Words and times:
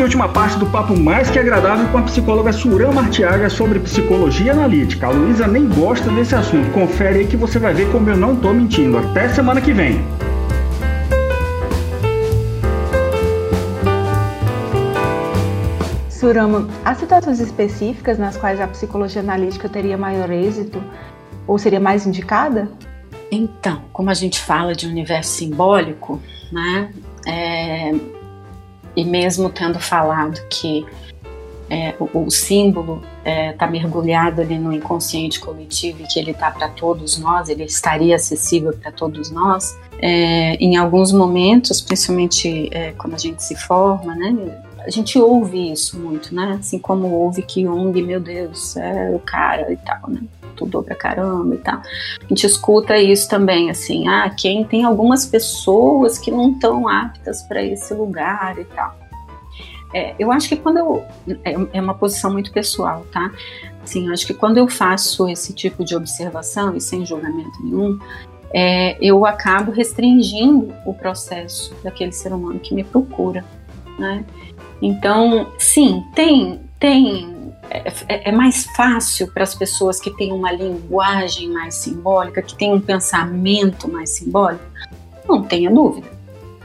segunda 0.00 0.02
e 0.02 0.02
última 0.02 0.28
parte 0.28 0.58
do 0.58 0.66
papo 0.66 0.96
mais 0.98 1.30
que 1.30 1.38
agradável 1.38 1.86
com 1.88 1.98
a 1.98 2.02
psicóloga 2.02 2.52
Surama 2.52 3.02
Artiaga 3.02 3.50
sobre 3.50 3.78
psicologia 3.80 4.52
analítica. 4.52 5.06
A 5.06 5.10
Luísa 5.10 5.46
nem 5.46 5.68
gosta 5.68 6.10
desse 6.10 6.34
assunto. 6.34 6.70
Confere 6.72 7.20
aí 7.20 7.26
que 7.26 7.36
você 7.36 7.58
vai 7.58 7.74
ver 7.74 7.90
como 7.92 8.08
eu 8.08 8.16
não 8.16 8.34
tô 8.34 8.52
mentindo. 8.52 8.96
Até 8.96 9.28
semana 9.28 9.60
que 9.60 9.72
vem. 9.72 10.00
Surama, 16.08 16.68
há 16.84 16.94
situações 16.94 17.40
específicas 17.40 18.18
nas 18.18 18.36
quais 18.36 18.60
a 18.60 18.68
psicologia 18.68 19.20
analítica 19.20 19.68
teria 19.68 19.98
maior 19.98 20.30
êxito 20.30 20.82
ou 21.46 21.58
seria 21.58 21.80
mais 21.80 22.06
indicada? 22.06 22.70
Então, 23.30 23.82
como 23.92 24.10
a 24.10 24.14
gente 24.14 24.40
fala 24.40 24.74
de 24.74 24.86
universo 24.86 25.30
simbólico, 25.30 26.20
né? 26.52 26.90
É, 27.26 27.92
e 28.96 29.04
mesmo 29.04 29.48
tendo 29.50 29.78
falado 29.78 30.40
que 30.48 30.84
é, 31.70 31.94
o, 32.00 32.24
o, 32.24 32.30
símbolo 32.30 33.00
está 33.18 33.30
é, 33.30 33.52
tá 33.52 33.66
mergulhado 33.68 34.40
ali 34.40 34.58
no 34.58 34.72
inconsciente 34.72 35.38
coletivo 35.38 36.02
e 36.02 36.06
que 36.06 36.18
ele 36.18 36.32
está 36.32 36.50
para 36.50 36.68
todos 36.68 37.16
nós, 37.16 37.48
ele 37.48 37.62
estaria 37.62 38.16
acessível 38.16 38.72
para 38.72 38.90
todos 38.90 39.30
nós, 39.30 39.78
é, 40.00 40.56
em 40.56 40.76
alguns 40.76 41.12
momentos, 41.12 41.80
principalmente 41.80 42.68
é, 42.72 42.90
quando 42.92 43.14
a 43.14 43.18
gente 43.18 43.42
se 43.44 43.54
forma, 43.54 44.16
né, 44.16 44.62
a 44.84 44.90
gente 44.90 45.16
ouve 45.18 45.70
isso 45.70 45.96
muito, 45.96 46.34
né, 46.34 46.56
assim 46.58 46.78
como 46.78 47.08
ouve 47.08 47.42
que 47.42 47.62
Jung, 47.62 48.02
meu 48.02 48.18
Deus, 48.18 48.76
é 48.76 49.10
o 49.14 49.20
cara 49.20 49.72
e 49.72 49.76
tal, 49.76 50.10
né, 50.10 50.20
estudou 50.50 50.82
pra 50.82 50.94
caramba 50.94 51.54
e 51.54 51.58
tal. 51.58 51.76
A 51.78 52.26
gente 52.28 52.46
escuta 52.46 52.96
isso 52.98 53.28
também, 53.28 53.70
assim, 53.70 54.08
ah, 54.08 54.30
quem 54.30 54.64
tem 54.64 54.84
algumas 54.84 55.26
pessoas 55.26 56.18
que 56.18 56.30
não 56.30 56.52
estão 56.52 56.88
aptas 56.88 57.42
para 57.42 57.62
esse 57.62 57.94
lugar 57.94 58.58
e 58.58 58.64
tal. 58.64 58.98
É, 59.92 60.14
eu 60.18 60.30
acho 60.30 60.48
que 60.48 60.56
quando 60.56 60.78
eu. 60.78 61.04
É, 61.44 61.54
é, 61.72 61.80
uma 61.80 61.94
posição 61.94 62.32
muito 62.32 62.52
pessoal, 62.52 63.04
tá? 63.12 63.30
Assim, 63.82 64.06
eu 64.06 64.12
acho 64.12 64.26
que 64.26 64.34
quando 64.34 64.58
eu 64.58 64.68
faço 64.68 65.28
esse 65.28 65.52
tipo 65.52 65.84
de 65.84 65.96
observação 65.96 66.76
e 66.76 66.80
sem 66.80 67.04
julgamento 67.04 67.62
nenhum, 67.62 67.98
é, 68.52 68.96
eu 69.00 69.24
acabo 69.26 69.72
restringindo 69.72 70.72
o 70.84 70.94
processo 70.94 71.74
daquele 71.82 72.12
ser 72.12 72.32
humano 72.32 72.60
que 72.60 72.74
me 72.74 72.84
procura, 72.84 73.44
né? 73.98 74.24
Então, 74.82 75.52
sim, 75.58 76.04
tem, 76.14 76.60
tem 76.78 77.39
é, 77.70 78.28
é, 78.28 78.32
mais 78.32 78.64
fácil 78.76 79.30
para 79.32 79.44
as 79.44 79.54
pessoas 79.54 80.00
que 80.00 80.10
têm 80.10 80.32
uma 80.32 80.50
linguagem 80.50 81.48
mais 81.48 81.76
simbólica, 81.76 82.42
que 82.42 82.54
têm 82.56 82.74
um 82.74 82.80
pensamento 82.80 83.88
mais 83.88 84.10
simbólico? 84.10 84.64
Não 85.28 85.42
tenha 85.42 85.70
dúvida, 85.70 86.08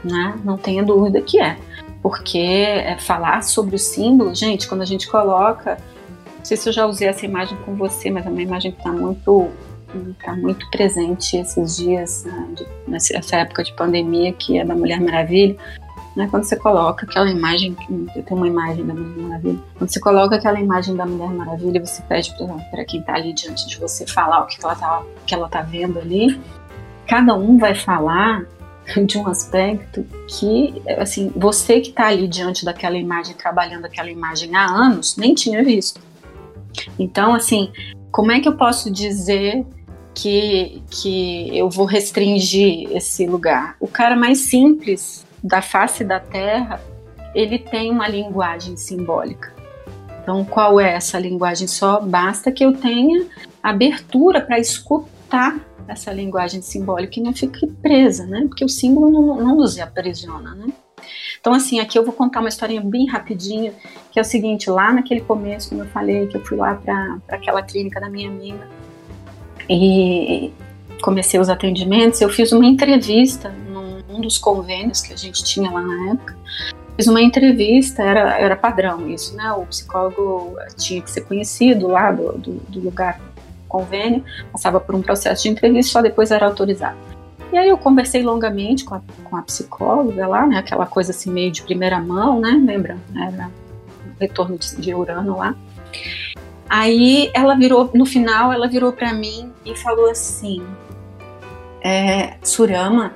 né? 0.02 0.34
Não 0.44 0.58
tenha 0.58 0.82
dúvida 0.82 1.20
que 1.20 1.40
é. 1.40 1.56
Porque 2.02 2.38
é, 2.38 2.98
falar 2.98 3.42
sobre 3.42 3.76
o 3.76 3.78
símbolo, 3.78 4.34
gente, 4.34 4.68
quando 4.68 4.82
a 4.82 4.86
gente 4.86 5.08
coloca. 5.08 5.78
Não 6.38 6.44
sei 6.44 6.56
se 6.56 6.68
eu 6.68 6.72
já 6.72 6.86
usei 6.86 7.08
essa 7.08 7.24
imagem 7.24 7.56
com 7.64 7.74
você, 7.74 8.10
mas 8.10 8.26
é 8.26 8.28
uma 8.28 8.42
imagem 8.42 8.72
que 8.72 8.78
está 8.78 8.92
muito 8.92 9.50
está 10.18 10.34
muito 10.34 10.68
presente 10.70 11.38
esses 11.38 11.76
dias, 11.76 12.24
né, 12.24 12.54
nessa 12.86 13.36
época 13.36 13.64
de 13.64 13.72
pandemia, 13.72 14.30
que 14.32 14.58
é 14.58 14.64
da 14.64 14.74
Mulher 14.74 15.00
Maravilha, 15.00 15.56
né? 16.16 16.26
Quando 16.30 16.44
você 16.44 16.56
coloca 16.56 17.04
aquela 17.04 17.30
imagem, 17.30 17.76
eu 18.16 18.22
tenho 18.22 18.40
uma 18.40 18.48
imagem 18.48 18.86
da 18.86 18.94
Mulher 18.94 19.22
Maravilha, 19.22 19.58
quando 19.76 19.90
você 19.90 20.00
coloca 20.00 20.36
aquela 20.36 20.58
imagem 20.58 20.96
da 20.96 21.04
Mulher 21.04 21.28
Maravilha, 21.28 21.84
você 21.84 22.02
pede 22.02 22.34
para 22.70 22.84
quem 22.86 23.00
está 23.00 23.14
ali 23.14 23.34
diante 23.34 23.68
de 23.68 23.78
você 23.78 24.06
falar 24.06 24.42
o 24.42 24.46
que 24.46 24.56
ela 24.62 24.72
está 24.72 25.02
que 25.26 25.34
ela 25.34 25.48
tá 25.48 25.60
vendo 25.60 25.98
ali, 25.98 26.40
cada 27.06 27.34
um 27.34 27.58
vai 27.58 27.74
falar 27.74 28.46
de 29.04 29.18
um 29.18 29.28
aspecto 29.28 30.06
que, 30.26 30.82
assim, 30.98 31.30
você 31.36 31.80
que 31.80 31.90
está 31.90 32.06
ali 32.06 32.26
diante 32.26 32.64
daquela 32.64 32.96
imagem, 32.96 33.34
trabalhando 33.34 33.84
aquela 33.84 34.10
imagem 34.10 34.56
há 34.56 34.64
anos, 34.64 35.16
nem 35.18 35.34
tinha 35.34 35.62
visto. 35.62 36.00
Então, 36.98 37.34
assim, 37.34 37.70
como 38.10 38.32
é 38.32 38.40
que 38.40 38.48
eu 38.48 38.56
posso 38.56 38.90
dizer 38.90 39.66
que, 40.14 40.82
que 40.90 41.56
eu 41.56 41.68
vou 41.68 41.84
restringir 41.84 42.90
esse 42.96 43.26
lugar? 43.26 43.76
O 43.78 43.86
cara 43.86 44.16
mais 44.16 44.38
simples 44.38 45.25
da 45.46 45.62
face 45.62 46.04
da 46.04 46.18
Terra, 46.18 46.80
ele 47.34 47.58
tem 47.58 47.90
uma 47.90 48.08
linguagem 48.08 48.76
simbólica. 48.76 49.54
Então, 50.22 50.44
qual 50.44 50.80
é 50.80 50.94
essa 50.94 51.18
linguagem? 51.18 51.68
Só 51.68 52.00
basta 52.00 52.50
que 52.50 52.64
eu 52.64 52.72
tenha 52.72 53.26
abertura 53.62 54.40
para 54.40 54.58
escutar 54.58 55.56
essa 55.86 56.12
linguagem 56.12 56.60
simbólica 56.60 57.20
e 57.20 57.22
não 57.22 57.32
fique 57.32 57.64
presa, 57.80 58.26
né? 58.26 58.44
Porque 58.48 58.64
o 58.64 58.68
símbolo 58.68 59.08
não, 59.10 59.36
não 59.36 59.56
nos 59.56 59.78
aprisiona, 59.78 60.52
né? 60.54 60.66
Então, 61.40 61.54
assim, 61.54 61.78
aqui 61.78 61.96
eu 61.96 62.04
vou 62.04 62.12
contar 62.12 62.40
uma 62.40 62.48
historinha 62.48 62.80
bem 62.80 63.06
rapidinha, 63.06 63.72
que 64.10 64.18
é 64.18 64.22
o 64.22 64.24
seguinte, 64.24 64.68
lá 64.68 64.92
naquele 64.92 65.20
começo, 65.20 65.68
como 65.68 65.82
eu 65.82 65.86
falei, 65.88 66.26
que 66.26 66.36
eu 66.36 66.44
fui 66.44 66.56
lá 66.56 66.74
para 66.74 67.18
aquela 67.28 67.62
clínica 67.62 68.00
da 68.00 68.10
minha 68.10 68.28
amiga 68.28 68.66
e 69.70 70.52
comecei 71.02 71.38
os 71.38 71.48
atendimentos, 71.48 72.20
eu 72.20 72.28
fiz 72.28 72.50
uma 72.50 72.66
entrevista 72.66 73.54
um 74.16 74.20
dos 74.20 74.38
convênios 74.38 75.02
que 75.02 75.12
a 75.12 75.16
gente 75.16 75.44
tinha 75.44 75.70
lá 75.70 75.80
na 75.80 76.12
época, 76.12 76.36
fiz 76.96 77.06
uma 77.06 77.20
entrevista, 77.20 78.02
era, 78.02 78.38
era 78.38 78.56
padrão 78.56 79.08
isso, 79.08 79.36
né? 79.36 79.52
O 79.52 79.66
psicólogo 79.66 80.56
tinha 80.76 81.02
que 81.02 81.10
ser 81.10 81.22
conhecido 81.22 81.88
lá 81.88 82.10
do, 82.10 82.32
do, 82.32 82.52
do 82.68 82.80
lugar 82.80 83.20
convênio, 83.68 84.24
passava 84.50 84.80
por 84.80 84.94
um 84.94 85.02
processo 85.02 85.42
de 85.42 85.50
entrevista, 85.50 85.92
só 85.92 86.02
depois 86.02 86.30
era 86.30 86.46
autorizado. 86.46 86.96
E 87.52 87.58
aí 87.58 87.68
eu 87.68 87.78
conversei 87.78 88.22
longamente 88.22 88.84
com 88.84 88.94
a, 88.94 89.00
com 89.24 89.36
a 89.36 89.42
psicóloga 89.42 90.26
lá, 90.26 90.46
né? 90.46 90.58
Aquela 90.58 90.86
coisa 90.86 91.10
assim 91.10 91.30
meio 91.30 91.50
de 91.52 91.62
primeira 91.62 92.00
mão, 92.00 92.40
né? 92.40 92.50
Lembra? 92.50 92.96
Era 93.14 93.50
retorno 94.18 94.58
de, 94.58 94.76
de 94.76 94.94
Urano 94.94 95.36
lá. 95.36 95.54
Aí 96.68 97.30
ela 97.32 97.54
virou, 97.54 97.90
no 97.94 98.04
final, 98.04 98.52
ela 98.52 98.66
virou 98.66 98.92
para 98.92 99.12
mim 99.12 99.52
e 99.64 99.76
falou 99.76 100.10
assim: 100.10 100.66
é, 101.80 102.36
Surama, 102.42 103.12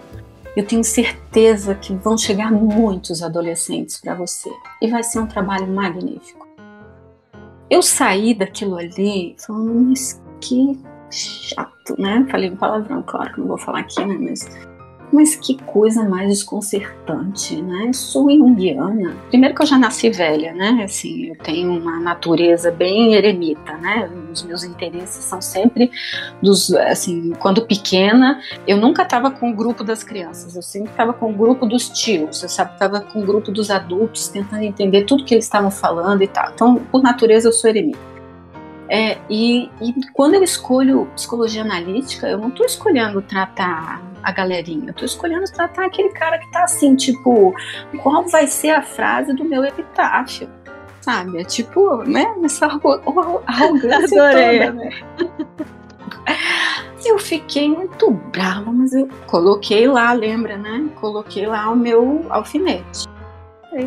eu 0.57 0.67
tenho 0.67 0.83
certeza 0.83 1.75
que 1.75 1.95
vão 1.95 2.19
chegar 2.19 2.51
muitos 2.51 3.23
adolescentes 3.23 4.01
para 4.01 4.15
você 4.15 4.51
e 4.83 4.89
vai 4.89 5.03
ser 5.03 5.21
um 5.21 5.27
trabalho 5.27 5.67
magnífico. 5.69 6.49
Eu 7.69 7.83
saí 7.83 8.35
daquilo 8.35 8.77
ali 8.77 9.37
falando, 9.39 9.73
mas 9.89 10.21
que 10.41 10.81
chato, 11.11 11.95
né? 11.99 12.27
Falei 12.31 12.51
um 12.51 12.57
palavrão, 12.57 13.03
claro 13.03 13.33
que 13.33 13.41
não 13.41 13.47
vou 13.47 13.59
falar 13.59 13.81
aqui, 13.81 14.05
né? 14.05 14.17
Mas 14.19 14.49
mas 15.13 15.37
que 15.37 15.57
coisa 15.65 16.05
mais 16.05 16.29
desconcertante, 16.29 17.61
né? 17.61 17.93
Sou 17.93 18.31
junguiana. 18.31 19.17
Primeiro 19.29 19.55
que 19.55 19.63
eu 19.63 19.67
já 19.67 19.79
nasci 19.79 20.11
velha, 20.11 20.53
né? 20.53 20.83
Assim, 20.85 21.27
eu 21.27 21.37
tenho 21.37 21.73
uma 21.73 21.99
natureza 22.01 22.71
bem 22.71 23.15
eremita, 23.15 23.77
né? 23.79 24.11
Os 24.33 24.43
meus 24.43 24.65
interesses 24.65 25.25
são 25.25 25.41
sempre 25.41 25.91
dos, 26.43 26.73
assim, 26.75 27.33
quando 27.39 27.67
pequena, 27.67 28.41
eu 28.67 28.77
nunca 28.77 29.03
estava 29.03 29.31
com 29.31 29.51
o 29.51 29.55
grupo 29.55 29.83
das 29.83 30.03
crianças, 30.03 30.55
eu 30.55 30.63
sempre 30.63 30.91
estava 30.91 31.13
com 31.13 31.31
o 31.31 31.35
grupo 31.35 31.67
dos 31.67 31.89
tios, 31.89 32.43
eu 32.43 32.47
estava 32.47 33.01
com 33.01 33.21
o 33.21 33.27
grupo 33.27 33.51
dos 33.51 33.71
adultos, 33.71 34.29
tentando 34.29 34.63
entender 34.63 35.05
tudo 35.05 35.25
que 35.25 35.35
eles 35.35 35.45
estavam 35.45 35.71
falando 35.71 36.23
e 36.23 36.29
tal. 36.29 36.51
Então, 36.53 36.77
por 36.91 37.03
natureza, 37.03 37.49
eu 37.49 37.53
sou 37.53 37.69
eremita. 37.71 38.20
É, 38.91 39.19
e, 39.31 39.71
e, 39.81 39.95
quando 40.13 40.35
eu 40.35 40.43
escolho 40.43 41.07
psicologia 41.15 41.63
analítica, 41.63 42.29
eu 42.29 42.37
não 42.37 42.49
estou 42.49 42.67
escolhendo 42.67 43.23
tratar 43.23 44.03
a 44.21 44.33
galerinha, 44.33 44.87
eu 44.89 44.91
estou 44.91 45.07
escolhendo 45.07 45.45
tratar 45.53 45.87
aquele 45.87 46.09
cara 46.09 46.39
que 46.39 46.47
está 46.47 46.65
assim, 46.65 46.97
tipo, 46.97 47.55
qual 48.03 48.27
vai 48.27 48.49
ser 48.49 48.71
a 48.71 48.83
frase 48.83 49.33
do 49.33 49.45
meu 49.45 49.65
epitáfio? 49.65 50.51
Sabe? 51.01 51.41
É 51.41 51.45
tipo, 51.45 51.99
né? 52.03 52.35
Essa 52.45 52.67
arrogância 52.67 54.23
Adorei. 54.29 54.59
toda, 54.59 54.73
né? 54.73 54.91
Eu 57.05 57.19
fiquei 57.19 57.69
muito 57.69 58.11
brava, 58.11 58.73
mas 58.73 58.93
eu 58.93 59.09
coloquei 59.27 59.87
lá, 59.87 60.13
lembra, 60.13 60.59
né? 60.59 60.89
Coloquei 61.01 61.47
lá 61.47 61.71
o 61.71 61.77
meu 61.77 62.27
alfinete. 62.29 63.09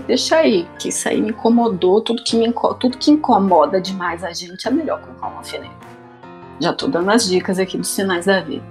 Deixa 0.07 0.38
aí, 0.38 0.68
que 0.80 0.89
isso 0.89 1.09
aí 1.09 1.21
me 1.21 1.30
incomodou, 1.30 2.00
tudo 2.00 2.24
que, 2.24 2.38
me 2.38 2.51
tudo 2.80 2.97
que 2.97 3.12
incomoda 3.12 3.81
demais 3.81 4.24
a 4.24 4.31
gente 4.31 4.65
é 4.65 4.71
melhor 4.71 5.01
colocar 5.01 5.27
um 5.27 5.38
alfinete. 5.38 5.75
Já 6.59 6.71
tô 6.71 6.88
dando 6.88 7.12
as 7.12 7.27
dicas 7.27 7.59
aqui 7.59 7.77
dos 7.77 7.89
sinais 7.89 8.25
da 8.25 8.39
vida. 8.39 8.63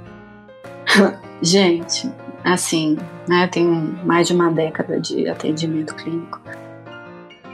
gente, 1.42 2.10
assim, 2.42 2.96
né, 3.28 3.46
tenho 3.46 3.70
mais 4.04 4.26
de 4.26 4.32
uma 4.32 4.50
década 4.50 4.98
de 4.98 5.28
atendimento 5.28 5.94
clínico. 5.94 6.40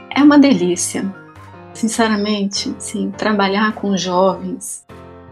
É 0.09 0.23
uma 0.23 0.39
delícia. 0.39 1.13
Sinceramente, 1.73 2.73
sim, 2.79 3.11
trabalhar 3.11 3.73
com 3.73 3.95
jovens, 3.95 4.85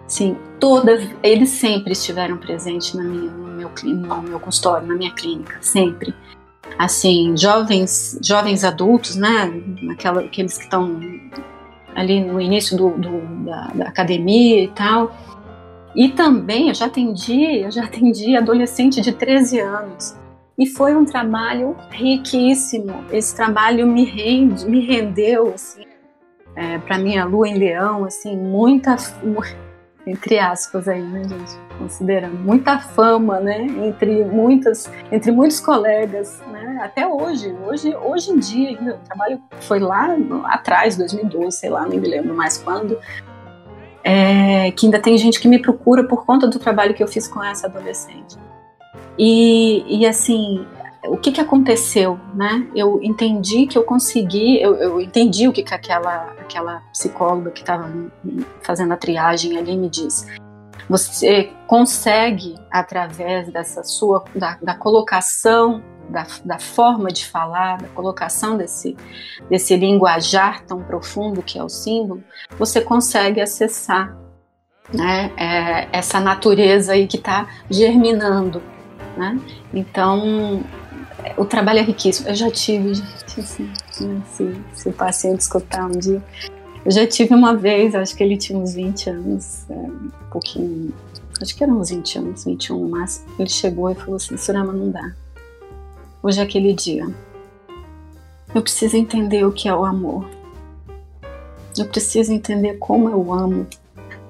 sim, 0.07 0.38
toda, 0.59 1.00
eles 1.24 1.50
sempre 1.50 1.94
estiveram 1.94 2.38
presentes 2.38 2.94
na 2.94 3.03
minha, 3.03 3.31
no, 3.31 3.47
meu, 3.47 3.71
no 3.83 4.21
meu 4.21 4.39
consultório, 4.39 4.88
na 4.88 4.95
minha 4.95 5.13
clínica, 5.13 5.57
sempre 5.62 6.13
assim, 6.77 7.35
jovens, 7.35 8.19
jovens 8.24 8.63
adultos, 8.63 9.15
né, 9.15 9.51
aquela, 9.91 10.21
aqueles 10.21 10.57
que 10.57 10.63
estão 10.63 11.00
ali 11.95 12.24
no 12.24 12.39
início 12.39 12.77
do, 12.77 12.91
do 12.91 13.21
da, 13.44 13.68
da, 13.74 13.88
academia 13.88 14.63
e 14.63 14.68
tal. 14.68 15.15
E 15.95 16.09
também 16.09 16.68
eu 16.68 16.75
já 16.75 16.85
atendi, 16.85 17.62
eu 17.62 17.71
já 17.71 17.85
atendi 17.85 18.35
adolescente 18.35 19.01
de 19.01 19.12
13 19.12 19.59
anos. 19.59 20.15
E 20.57 20.65
foi 20.65 20.95
um 20.95 21.06
trabalho 21.06 21.75
riquíssimo. 21.89 23.03
Esse 23.12 23.35
trabalho 23.35 23.88
me, 23.88 24.03
rende, 24.03 24.65
me 24.68 24.85
rendeu, 24.85 25.53
assim, 25.53 25.83
é, 26.56 26.77
para 26.79 26.97
minha 26.97 27.25
lua 27.25 27.47
em 27.47 27.57
leão, 27.57 28.06
assim, 28.06 28.35
muita, 28.35 28.95
entre 30.07 30.39
aspas 30.39 30.88
aí, 30.88 31.01
né, 31.01 31.24
gente? 31.24 31.57
Considerando 31.77 32.38
muita 32.38 32.80
fama, 32.80 33.42
né? 33.42 33.63
Entre 33.86 34.24
muitas, 34.24 34.89
entre 35.12 35.31
muitos 35.33 35.59
colegas, 35.59 36.42
né? 36.50 36.80
Até 36.81 37.06
hoje, 37.06 37.54
hoje, 37.65 37.94
hoje 37.94 38.31
em 38.31 38.39
dia 38.39 38.71
o 38.71 39.06
trabalho 39.06 39.42
foi 39.59 39.80
lá 39.80 40.15
atrás, 40.45 40.95
2012, 40.95 41.57
sei 41.57 41.69
lá, 41.69 41.86
nem 41.86 42.00
me 42.00 42.07
lembro 42.07 42.33
mais 42.33 42.57
quando. 42.57 42.98
É, 44.01 44.71
que 44.71 44.86
ainda 44.86 45.00
tem 45.00 45.18
gente 45.18 45.42
que 45.42 45.48
me 45.50 45.62
procura 45.62 46.06
por 46.06 46.25
conta 46.25 46.48
do 46.48 46.57
trabalho 46.57 46.94
que 46.94 47.03
eu 47.03 47.07
fiz 47.10 47.27
com 47.27 47.44
essa 47.44 47.68
adolescente. 47.68 48.38
E, 49.19 49.83
e 49.89 50.07
assim, 50.07 50.65
o 51.07 51.18
que, 51.18 51.31
que 51.31 51.42
aconteceu, 51.42 52.19
né? 52.33 52.68
Eu 52.75 53.00
entendi 53.01 53.68
que 53.68 53.77
eu 53.77 53.83
consegui, 53.83 54.62
eu, 54.62 54.75
eu 54.75 55.01
entendi 55.01 55.48
o 55.48 55.54
que, 55.54 55.63
que 55.63 55.74
aquela, 55.74 56.31
aquela 56.39 56.81
psicóloga 56.92 57.51
que 57.51 57.62
estava 57.62 57.89
fazendo 58.62 58.94
a 58.94 58.98
triagem 58.98 59.57
ali 59.57 59.75
me 59.77 59.89
disse. 59.89 60.25
Você 60.89 61.51
consegue, 61.68 62.56
através 62.71 63.51
dessa 63.51 63.83
sua, 63.83 64.24
da, 64.36 64.57
da 64.62 64.75
colocação, 64.75 65.83
da, 66.09 66.25
da, 66.45 66.59
forma 66.59 67.10
de 67.10 67.25
falar, 67.25 67.77
da 67.77 67.88
colocação 67.89 68.56
desse, 68.56 68.95
desse 69.50 69.75
linguajar 69.75 70.63
tão 70.65 70.81
profundo 70.81 71.42
que 71.42 71.60
é 71.60 71.63
o 71.63 71.68
símbolo, 71.68 72.24
você 72.57 72.80
consegue 72.80 73.42
acessar 73.42 74.18
né, 74.94 75.33
é, 75.36 75.89
essa 75.92 76.19
natureza 76.19 76.94
aí 76.94 77.07
que 77.07 77.18
está 77.18 77.48
germinando 77.69 78.62
né? 79.18 79.39
Então, 79.74 80.63
o 81.38 81.45
trabalho 81.45 81.79
é 81.79 81.81
riquíssimo. 81.81 82.29
Eu 82.29 82.35
já 82.35 82.51
tive, 82.51 82.94
gente, 82.94 83.39
assim, 83.39 83.71
se, 84.31 84.56
se 84.74 84.89
o 84.89 84.94
paciente 84.94 85.41
escutar 85.41 85.85
um 85.85 85.97
dia, 85.97 86.24
eu 86.85 86.91
já 86.91 87.06
tive 87.07 87.33
uma 87.33 87.56
vez, 87.56 87.95
acho 87.95 88.15
que 88.15 88.24
ele 88.24 88.38
tinha 88.38 88.57
uns 88.57 88.74
20 88.74 89.09
anos, 89.09 89.65
é, 89.69 89.74
um 89.74 90.09
pouquinho, 90.31 90.94
acho 91.41 91.56
que 91.56 91.63
eram 91.63 91.79
uns 91.79 91.89
20 91.89 92.19
anos, 92.19 92.45
21 92.45 92.79
no 92.79 92.89
máximo. 92.89 93.25
Ele 93.39 93.50
chegou 93.50 93.89
e 93.89 93.95
falou 93.95 94.15
assim: 94.15 94.38
Surama, 94.38 94.71
não 94.71 94.91
dá. 94.91 95.13
Hoje 96.21 96.39
é 96.39 96.44
aquele 96.44 96.74
dia. 96.74 97.07
Eu 98.53 98.62
preciso 98.62 98.95
entender 98.95 99.45
o 99.45 99.51
que 99.51 99.68
é 99.68 99.75
o 99.75 99.85
amor. 99.85 100.29
Eu 101.77 101.85
preciso 101.85 102.33
entender 102.33 102.75
como 102.77 103.09
eu 103.09 103.33
amo. 103.33 103.68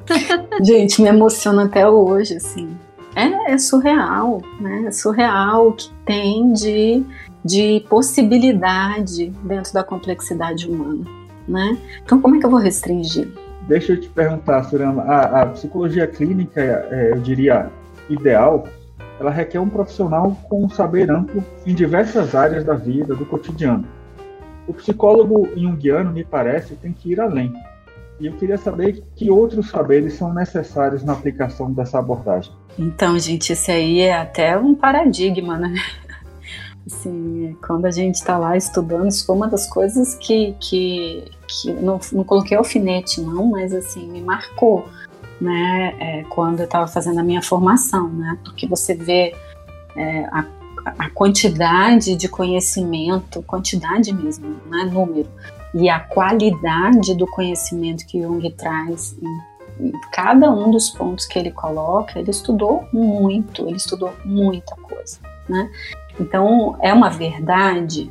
Gente, 0.64 1.02
me 1.02 1.10
emociona 1.10 1.66
até 1.66 1.88
hoje, 1.88 2.36
assim 2.36 2.78
é, 3.18 3.54
é 3.54 3.58
surreal, 3.58 4.42
né? 4.60 4.86
É 4.88 4.92
surreal 4.92 5.70
o 5.70 5.74
que 5.74 5.92
tem 6.06 6.54
de, 6.54 7.04
de 7.44 7.84
possibilidade 7.90 9.32
dentro 9.44 9.74
da 9.74 9.84
complexidade 9.84 10.70
humana, 10.70 11.04
né? 11.48 11.78
Então, 12.04 12.22
como 12.22 12.36
é 12.36 12.40
que 12.40 12.46
eu 12.46 12.52
vou 12.52 12.60
restringir? 12.60 13.28
Deixa 13.68 13.94
eu 13.94 14.00
te 14.00 14.08
perguntar, 14.08 14.64
Surama, 14.64 15.02
a, 15.02 15.42
a 15.42 15.46
psicologia 15.48 16.06
clínica, 16.06 16.62
é, 16.62 17.12
eu 17.12 17.20
diria, 17.20 17.70
ideal, 18.08 18.68
ela 19.20 19.32
requer 19.32 19.60
um 19.60 19.68
profissional 19.68 20.38
com 20.48 20.64
um 20.64 20.70
saber 20.70 21.10
amplo 21.10 21.44
em 21.66 21.74
diversas 21.74 22.36
áreas 22.36 22.64
da 22.64 22.76
vida, 22.76 23.16
do 23.16 23.26
cotidiano. 23.26 23.86
O 24.68 24.74
psicólogo 24.74 25.50
junguiano, 25.58 26.12
me 26.12 26.24
parece, 26.24 26.76
tem 26.76 26.94
que 26.94 27.12
ir 27.12 27.20
além. 27.20 27.52
E 28.20 28.26
eu 28.26 28.34
queria 28.34 28.58
saber 28.58 29.04
que 29.16 29.30
outros 29.30 29.70
saberes 29.70 30.14
são 30.14 30.34
necessários 30.34 31.04
na 31.04 31.14
aplicação 31.14 31.72
dessa 31.72 32.00
abordagem. 32.00 32.52
Então, 32.78 33.18
gente, 33.20 33.54
isso 33.54 33.70
aí 33.70 34.02
é 34.02 34.18
até 34.18 34.58
um 34.58 34.74
paradigma, 34.74 35.58
né? 35.58 35.74
Assim, 36.86 37.56
quando 37.66 37.86
a 37.86 37.92
gente 37.92 38.16
está 38.16 38.38
lá 38.38 38.56
estudando, 38.56 39.10
isso 39.10 39.26
foi 39.26 39.36
uma 39.36 39.50
das 39.50 39.68
coisas 39.68 40.16
que, 40.16 40.56
que, 40.58 41.26
que 41.46 41.74
não, 41.74 42.00
não 42.14 42.24
coloquei 42.24 42.56
alfinete, 42.56 43.20
não, 43.20 43.46
mas 43.46 43.74
assim, 43.74 44.10
me 44.10 44.22
marcou, 44.22 44.88
né? 45.42 45.94
É, 46.00 46.24
quando 46.30 46.62
eu 46.62 46.66
estava 46.66 46.88
fazendo 46.88 47.20
a 47.20 47.24
minha 47.24 47.42
formação, 47.42 48.08
né? 48.08 48.38
Porque 48.42 48.66
você 48.66 48.96
vê 48.96 49.36
é, 49.98 50.24
a, 50.32 50.46
a 50.98 51.10
quantidade 51.10 52.16
de 52.16 52.30
conhecimento, 52.30 53.44
quantidade 53.44 54.14
mesmo, 54.14 54.56
né? 54.70 54.86
Número 54.86 55.28
e 55.74 55.90
a 55.90 56.00
qualidade 56.00 57.16
do 57.16 57.28
conhecimento 57.28 58.06
que 58.06 58.22
Jung 58.22 58.50
traz 58.52 59.18
em, 59.22 59.88
em 59.88 59.92
cada 60.12 60.52
um 60.52 60.72
dos 60.72 60.90
pontos 60.90 61.26
que 61.26 61.38
ele 61.38 61.52
coloca, 61.52 62.20
ele 62.20 62.32
estudou 62.32 62.86
muito, 62.92 63.68
ele 63.68 63.78
estudou 63.78 64.14
muita 64.26 64.76
coisa, 64.76 65.20
né? 65.48 65.70
Então, 66.20 66.76
é 66.82 66.94
uma 66.94 67.10
verdade, 67.10 68.10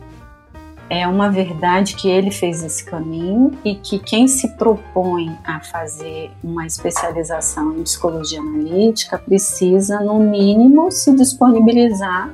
é 0.89 1.07
uma 1.09 1.29
verdade 1.29 1.97
que 1.97 2.09
ele 2.09 2.31
fez 2.31 2.63
esse 2.63 2.85
caminho 2.85 3.51
e 3.65 3.75
que 3.75 3.99
quem 3.99 4.29
se 4.29 4.57
propõe 4.57 5.37
a 5.45 5.59
fazer 5.61 6.31
uma 6.43 6.65
especialização 6.65 7.77
em 7.77 7.83
psicologia 7.83 8.41
analítica 8.41 9.19
precisa, 9.19 9.99
no 10.01 10.21
mínimo, 10.21 10.93
se 10.93 11.13
disponibilizar 11.17 12.31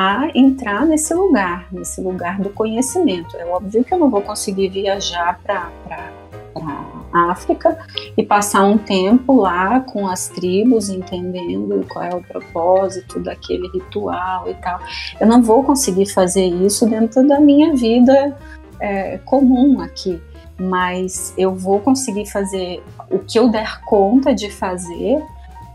a 0.00 0.28
entrar 0.32 0.86
nesse 0.86 1.12
lugar, 1.12 1.66
nesse 1.72 2.00
lugar 2.00 2.38
do 2.40 2.50
conhecimento. 2.50 3.36
É 3.36 3.44
óbvio 3.44 3.82
que 3.82 3.92
eu 3.92 3.98
não 3.98 4.08
vou 4.08 4.22
conseguir 4.22 4.68
viajar 4.68 5.40
para 5.42 5.72
África 7.12 7.76
e 8.16 8.22
passar 8.22 8.62
um 8.62 8.78
tempo 8.78 9.40
lá 9.40 9.80
com 9.80 10.06
as 10.06 10.28
tribos, 10.28 10.88
entendendo 10.88 11.84
qual 11.88 12.04
é 12.04 12.14
o 12.14 12.22
propósito 12.22 13.18
daquele 13.18 13.66
ritual 13.70 14.48
e 14.48 14.54
tal. 14.54 14.78
Eu 15.18 15.26
não 15.26 15.42
vou 15.42 15.64
conseguir 15.64 16.06
fazer 16.06 16.46
isso 16.46 16.88
dentro 16.88 17.26
da 17.26 17.40
minha 17.40 17.74
vida 17.74 18.38
é, 18.78 19.18
comum 19.24 19.80
aqui, 19.80 20.22
mas 20.56 21.34
eu 21.36 21.56
vou 21.56 21.80
conseguir 21.80 22.26
fazer 22.26 22.80
o 23.10 23.18
que 23.18 23.36
eu 23.36 23.48
der 23.48 23.80
conta 23.80 24.32
de 24.32 24.48
fazer 24.48 25.20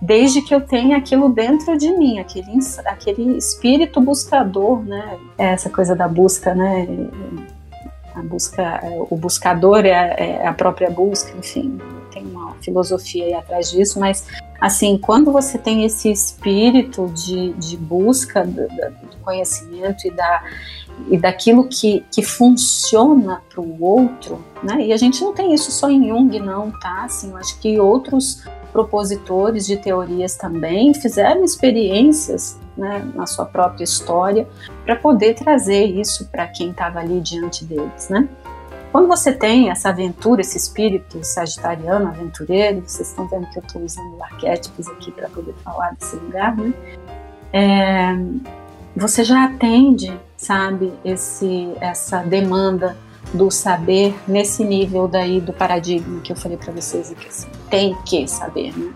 desde 0.04 0.42
que 0.42 0.54
eu 0.54 0.60
tenha 0.60 0.98
aquilo 0.98 1.30
dentro 1.30 1.78
de 1.78 1.90
mim, 1.98 2.20
aquele, 2.20 2.60
aquele 2.86 3.38
espírito 3.38 4.02
buscador, 4.02 4.84
né? 4.84 5.18
Essa 5.38 5.70
coisa 5.70 5.96
da 5.96 6.10
busca, 6.10 6.54
né? 6.54 6.86
A 8.14 8.22
busca, 8.22 8.82
o 9.10 9.16
buscador 9.16 9.86
é, 9.86 10.42
é 10.42 10.48
a 10.48 10.54
própria 10.54 10.90
busca, 10.90 11.36
enfim, 11.38 11.80
tem 12.12 12.26
uma 12.26 12.52
filosofia 12.62 13.26
aí 13.26 13.34
atrás 13.34 13.72
disso, 13.72 13.98
mas 13.98 14.28
assim, 14.60 14.98
quando 14.98 15.32
você 15.32 15.58
tem 15.58 15.86
esse 15.86 16.12
espírito 16.12 17.10
de, 17.16 17.54
de 17.54 17.78
busca 17.78 18.46
do, 18.46 18.68
do 18.68 19.18
conhecimento 19.24 20.06
e 20.06 20.12
da 20.12 20.44
e 21.10 21.18
daquilo 21.18 21.68
que, 21.68 22.06
que 22.12 22.22
funciona 22.22 23.42
para 23.50 23.60
o 23.60 23.84
outro, 23.84 24.44
né? 24.62 24.86
E 24.86 24.94
a 24.94 24.98
gente 24.98 25.24
não 25.24 25.34
tem 25.34 25.54
isso 25.54 25.72
só 25.72 25.90
em 25.90 26.08
Jung, 26.08 26.40
não, 26.40 26.70
tá? 26.72 27.06
Assim, 27.06 27.32
eu 27.32 27.38
acho 27.38 27.58
que 27.60 27.80
outros 27.80 28.44
propositores 28.74 29.68
de 29.68 29.78
teorias 29.78 30.36
também 30.36 30.94
fizeram 30.96 31.46
experiências 31.46 32.60
né, 32.76 33.08
na 33.14 33.28
sua 33.28 33.46
própria 33.46 33.84
história 33.84 34.48
para 34.84 34.96
poder 34.96 35.36
trazer 35.36 35.86
isso 35.86 36.28
para 36.30 36.48
quem 36.48 36.72
estava 36.72 37.00
ali 37.00 37.22
diante 37.22 37.64
deles, 37.64 38.10
né? 38.10 38.28
Quando 38.92 39.08
você 39.08 39.32
tem 39.32 39.70
essa 39.70 39.90
aventura, 39.90 40.42
esse 40.42 40.58
espírito 40.58 41.24
sagitariano, 41.24 42.08
aventureiro, 42.08 42.84
vocês 42.86 43.10
estão 43.10 43.28
vendo 43.28 43.48
que 43.50 43.58
eu 43.58 43.64
estou 43.64 43.82
usando 43.82 44.22
arquétipos 44.22 44.88
aqui 44.88 45.12
para 45.12 45.30
poder 45.30 45.54
falar 45.64 45.96
desse 45.96 46.16
lugar, 46.16 46.56
né? 46.56 46.74
É, 47.52 48.16
você 48.96 49.24
já 49.24 49.46
atende, 49.46 50.14
sabe, 50.38 50.94
esse, 51.04 51.72
essa 51.80 52.22
demanda 52.22 52.96
do 53.34 53.50
saber 53.50 54.16
nesse 54.28 54.64
nível 54.64 55.08
daí 55.08 55.42
do 55.42 55.52
paradigma 55.52 56.22
que 56.22 56.32
eu 56.32 56.36
falei 56.36 56.58
para 56.58 56.72
vocês 56.72 57.10
que 57.10 57.28
assim, 57.28 57.48
tem 57.70 57.96
que 58.06 58.28
saber, 58.28 58.78
né? 58.78 58.94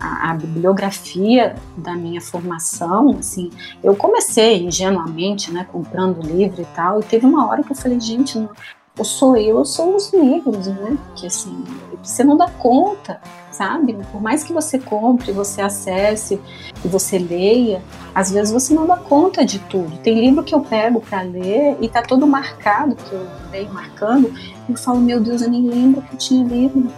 A, 0.00 0.30
a, 0.30 0.34
bibliografia 0.34 1.54
da 1.76 1.94
minha 1.94 2.20
formação, 2.20 3.16
assim, 3.18 3.50
eu 3.82 3.94
comecei 3.94 4.64
ingenuamente, 4.64 5.52
né, 5.52 5.66
comprando 5.70 6.20
livro 6.20 6.62
e 6.62 6.64
tal, 6.74 7.00
e 7.00 7.04
teve 7.04 7.24
uma 7.24 7.48
hora 7.48 7.62
que 7.62 7.72
eu 7.72 7.76
falei, 7.76 8.00
gente, 8.00 8.38
não, 8.38 8.50
ou 8.96 9.04
sou 9.04 9.36
eu 9.36 9.56
ou 9.56 9.64
são 9.64 9.96
os 9.96 10.12
livros, 10.12 10.68
né? 10.68 10.96
Que 11.16 11.26
assim, 11.26 11.64
você 12.02 12.22
não 12.22 12.36
dá 12.36 12.48
conta, 12.48 13.20
sabe? 13.50 13.96
Por 14.12 14.20
mais 14.22 14.44
que 14.44 14.52
você 14.52 14.78
compre, 14.78 15.32
você 15.32 15.60
acesse 15.60 16.40
e 16.84 16.88
você 16.88 17.18
leia, 17.18 17.82
às 18.14 18.30
vezes 18.30 18.52
você 18.52 18.72
não 18.72 18.86
dá 18.86 18.96
conta 18.96 19.44
de 19.44 19.58
tudo. 19.58 19.98
Tem 19.98 20.20
livro 20.20 20.44
que 20.44 20.54
eu 20.54 20.60
pego 20.60 21.00
para 21.00 21.22
ler 21.22 21.76
e 21.80 21.88
tá 21.88 22.02
todo 22.02 22.26
marcado, 22.26 22.94
que 22.94 23.12
eu 23.12 23.26
leio 23.50 23.72
marcando, 23.72 24.32
e 24.68 24.72
eu 24.72 24.78
falo, 24.78 25.00
meu 25.00 25.20
Deus, 25.20 25.42
eu 25.42 25.50
nem 25.50 25.66
lembro 25.66 26.02
que 26.02 26.16
tinha 26.16 26.44
lido. 26.44 26.88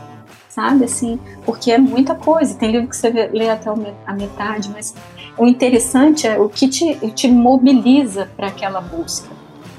Sabe, 0.48 0.86
assim, 0.86 1.20
porque 1.44 1.70
é 1.70 1.76
muita 1.76 2.14
coisa. 2.14 2.54
Tem 2.54 2.70
livro 2.70 2.88
que 2.88 2.96
você 2.96 3.10
lê 3.10 3.50
até 3.50 3.68
a 4.06 4.14
metade, 4.14 4.70
mas 4.70 4.94
o 5.36 5.46
interessante 5.46 6.26
é 6.26 6.38
o 6.38 6.48
que 6.48 6.66
te, 6.66 6.94
te 7.10 7.28
mobiliza 7.28 8.30
para 8.34 8.46
aquela 8.46 8.80
busca, 8.80 9.28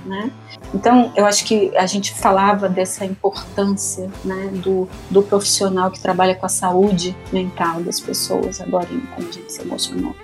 né? 0.07 0.31
Então, 0.73 1.11
eu 1.15 1.25
acho 1.25 1.45
que 1.45 1.75
a 1.77 1.85
gente 1.85 2.13
falava 2.13 2.67
dessa 2.67 3.05
importância 3.05 4.09
né, 4.23 4.49
do, 4.53 4.87
do 5.09 5.21
profissional 5.21 5.91
que 5.91 5.99
trabalha 5.99 6.35
com 6.35 6.45
a 6.45 6.49
saúde 6.49 7.15
mental 7.31 7.81
das 7.81 7.99
pessoas, 7.99 8.59
agora 8.61 8.87
como 9.15 9.27
a 9.27 9.31
gente 9.31 9.51
se 9.51 9.61
emocionou. 9.61 10.15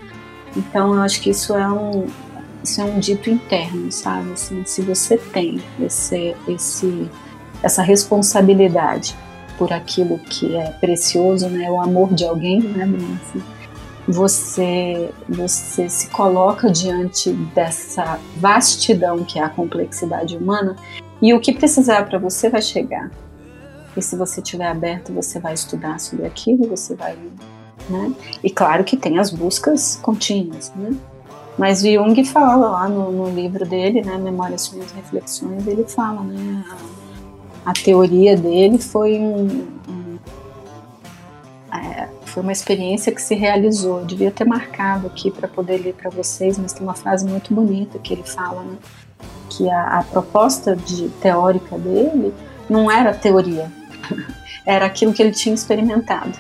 Então, 0.55 0.93
eu 0.93 1.01
acho 1.01 1.21
que 1.21 1.29
isso 1.29 1.55
é 1.55 1.67
um, 1.67 2.07
isso 2.63 2.81
é 2.81 2.83
um 2.83 2.99
dito 2.99 3.29
interno, 3.29 3.91
sabe? 3.91 4.31
Assim, 4.31 4.63
se 4.65 4.81
você 4.81 5.17
tem 5.17 5.61
esse, 5.79 6.35
esse, 6.47 7.09
essa 7.61 7.81
responsabilidade 7.81 9.15
por 9.57 9.71
aquilo 9.71 10.17
que 10.19 10.55
é 10.55 10.71
precioso, 10.71 11.47
né? 11.49 11.69
O 11.69 11.79
amor 11.79 12.13
de 12.13 12.25
alguém, 12.25 12.61
né, 12.61 12.85
assim, 13.21 13.43
você, 14.07 15.10
você 15.27 15.88
se 15.88 16.07
coloca 16.10 16.69
diante 16.69 17.31
dessa 17.31 18.19
vastidão 18.38 19.24
que 19.24 19.39
é 19.39 19.43
a 19.43 19.50
complexidade 19.50 20.38
humana 20.38 20.75
e 21.22 21.33
o 21.33 21.39
que 21.39 21.53
precisar 21.53 22.05
para 22.05 22.19
você 22.19 22.50
vai 22.50 22.62
chegar. 22.62 23.10
E 23.95 24.01
se 24.01 24.15
você 24.17 24.41
estiver 24.41 24.67
aberto, 24.67 25.13
você 25.13 25.39
vai 25.39 25.53
estudar 25.53 26.00
sobre 26.00 26.25
aquilo, 26.25 26.67
você 26.67 26.95
vai. 26.95 27.17
Né? 27.89 28.13
E 28.43 28.50
claro 28.50 28.83
que 28.83 28.98
tem 28.98 29.19
as 29.19 29.29
buscas 29.29 29.98
contínuas, 30.01 30.72
né? 30.75 30.91
Mas 31.57 31.81
Jung 31.81 32.24
fala 32.25 32.69
lá 32.69 32.89
no, 32.89 33.12
no 33.12 33.29
livro 33.29 33.63
dele, 33.63 34.01
né, 34.01 34.17
Memórias, 34.17 34.63
Sonhos 34.63 34.91
e 34.91 34.95
Reflexões, 34.95 35.67
ele 35.67 35.83
fala, 35.83 36.22
né, 36.22 36.65
a, 37.65 37.69
a 37.69 37.74
teoria 37.74 38.36
dele 38.36 38.79
foi 38.79 39.19
um, 39.19 39.67
um 39.88 40.17
é, 41.72 42.10
foi 42.33 42.41
uma 42.41 42.51
experiência 42.51 43.13
que 43.13 43.21
se 43.21 43.35
realizou. 43.35 43.99
Eu 43.99 44.05
devia 44.05 44.31
ter 44.31 44.43
marcado 44.43 45.05
aqui 45.05 45.29
para 45.29 45.47
poder 45.47 45.77
ler 45.77 45.93
para 45.93 46.09
vocês, 46.09 46.57
mas 46.57 46.73
tem 46.73 46.81
uma 46.81 46.95
frase 46.95 47.25
muito 47.25 47.53
bonita 47.53 47.99
que 47.99 48.11
ele 48.11 48.23
fala, 48.23 48.63
né, 48.63 48.75
que 49.49 49.69
a, 49.69 49.99
a 49.99 50.03
proposta 50.03 50.75
de 50.75 51.09
teórica 51.21 51.77
dele 51.77 52.33
não 52.67 52.89
era 52.89 53.13
teoria, 53.13 53.71
era 54.65 54.85
aquilo 54.87 55.13
que 55.13 55.21
ele 55.21 55.31
tinha 55.31 55.53
experimentado. 55.53 56.33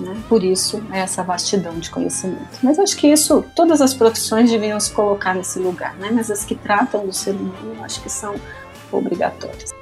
Né? 0.00 0.16
Por 0.28 0.44
isso, 0.44 0.80
é 0.92 1.00
essa 1.00 1.24
vastidão 1.24 1.78
de 1.80 1.90
conhecimento. 1.90 2.58
Mas 2.62 2.78
acho 2.78 2.96
que 2.96 3.08
isso, 3.08 3.44
todas 3.56 3.80
as 3.80 3.92
profissões 3.92 4.48
deviam 4.48 4.78
se 4.78 4.92
colocar 4.92 5.34
nesse 5.34 5.58
lugar, 5.58 5.94
né? 5.96 6.10
mas 6.12 6.30
as 6.30 6.44
que 6.44 6.54
tratam 6.54 7.04
do 7.04 7.12
ser 7.12 7.32
humano, 7.32 7.82
acho 7.82 8.00
que 8.00 8.08
são 8.08 8.36
obrigatórias. 8.92 9.74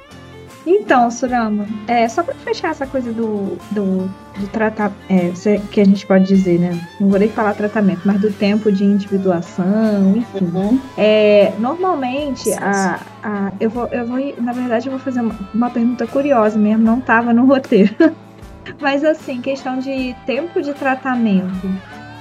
Então, 0.65 1.09
Surama, 1.09 1.65
é, 1.87 2.07
só 2.07 2.21
para 2.21 2.35
fechar 2.35 2.71
essa 2.71 2.85
coisa 2.85 3.11
do, 3.11 3.57
do, 3.71 4.07
do 4.37 4.47
tratar, 4.51 4.91
é, 5.09 5.31
que 5.71 5.81
a 5.81 5.85
gente 5.85 6.05
pode 6.05 6.25
dizer, 6.25 6.59
né? 6.59 6.79
Não 6.99 7.09
vou 7.09 7.19
nem 7.19 7.29
falar 7.29 7.53
tratamento, 7.53 8.01
mas 8.05 8.19
do 8.19 8.31
tempo 8.31 8.71
de 8.71 8.83
individuação, 8.83 10.15
enfim. 10.15 10.45
Uhum. 10.45 10.79
É, 10.97 11.53
normalmente, 11.59 12.51
a, 12.53 12.99
a, 13.23 13.51
eu, 13.59 13.69
vou, 13.69 13.87
eu 13.87 14.05
vou, 14.05 14.19
na 14.41 14.51
verdade, 14.51 14.87
eu 14.87 14.91
vou 14.91 14.99
fazer 14.99 15.21
uma, 15.21 15.35
uma 15.53 15.69
pergunta 15.69 16.05
curiosa 16.05 16.57
mesmo, 16.57 16.83
não 16.83 16.99
estava 16.99 17.33
no 17.33 17.45
roteiro. 17.45 17.95
mas 18.79 19.03
assim, 19.03 19.41
questão 19.41 19.79
de 19.79 20.15
tempo 20.25 20.61
de 20.61 20.73
tratamento. 20.73 21.69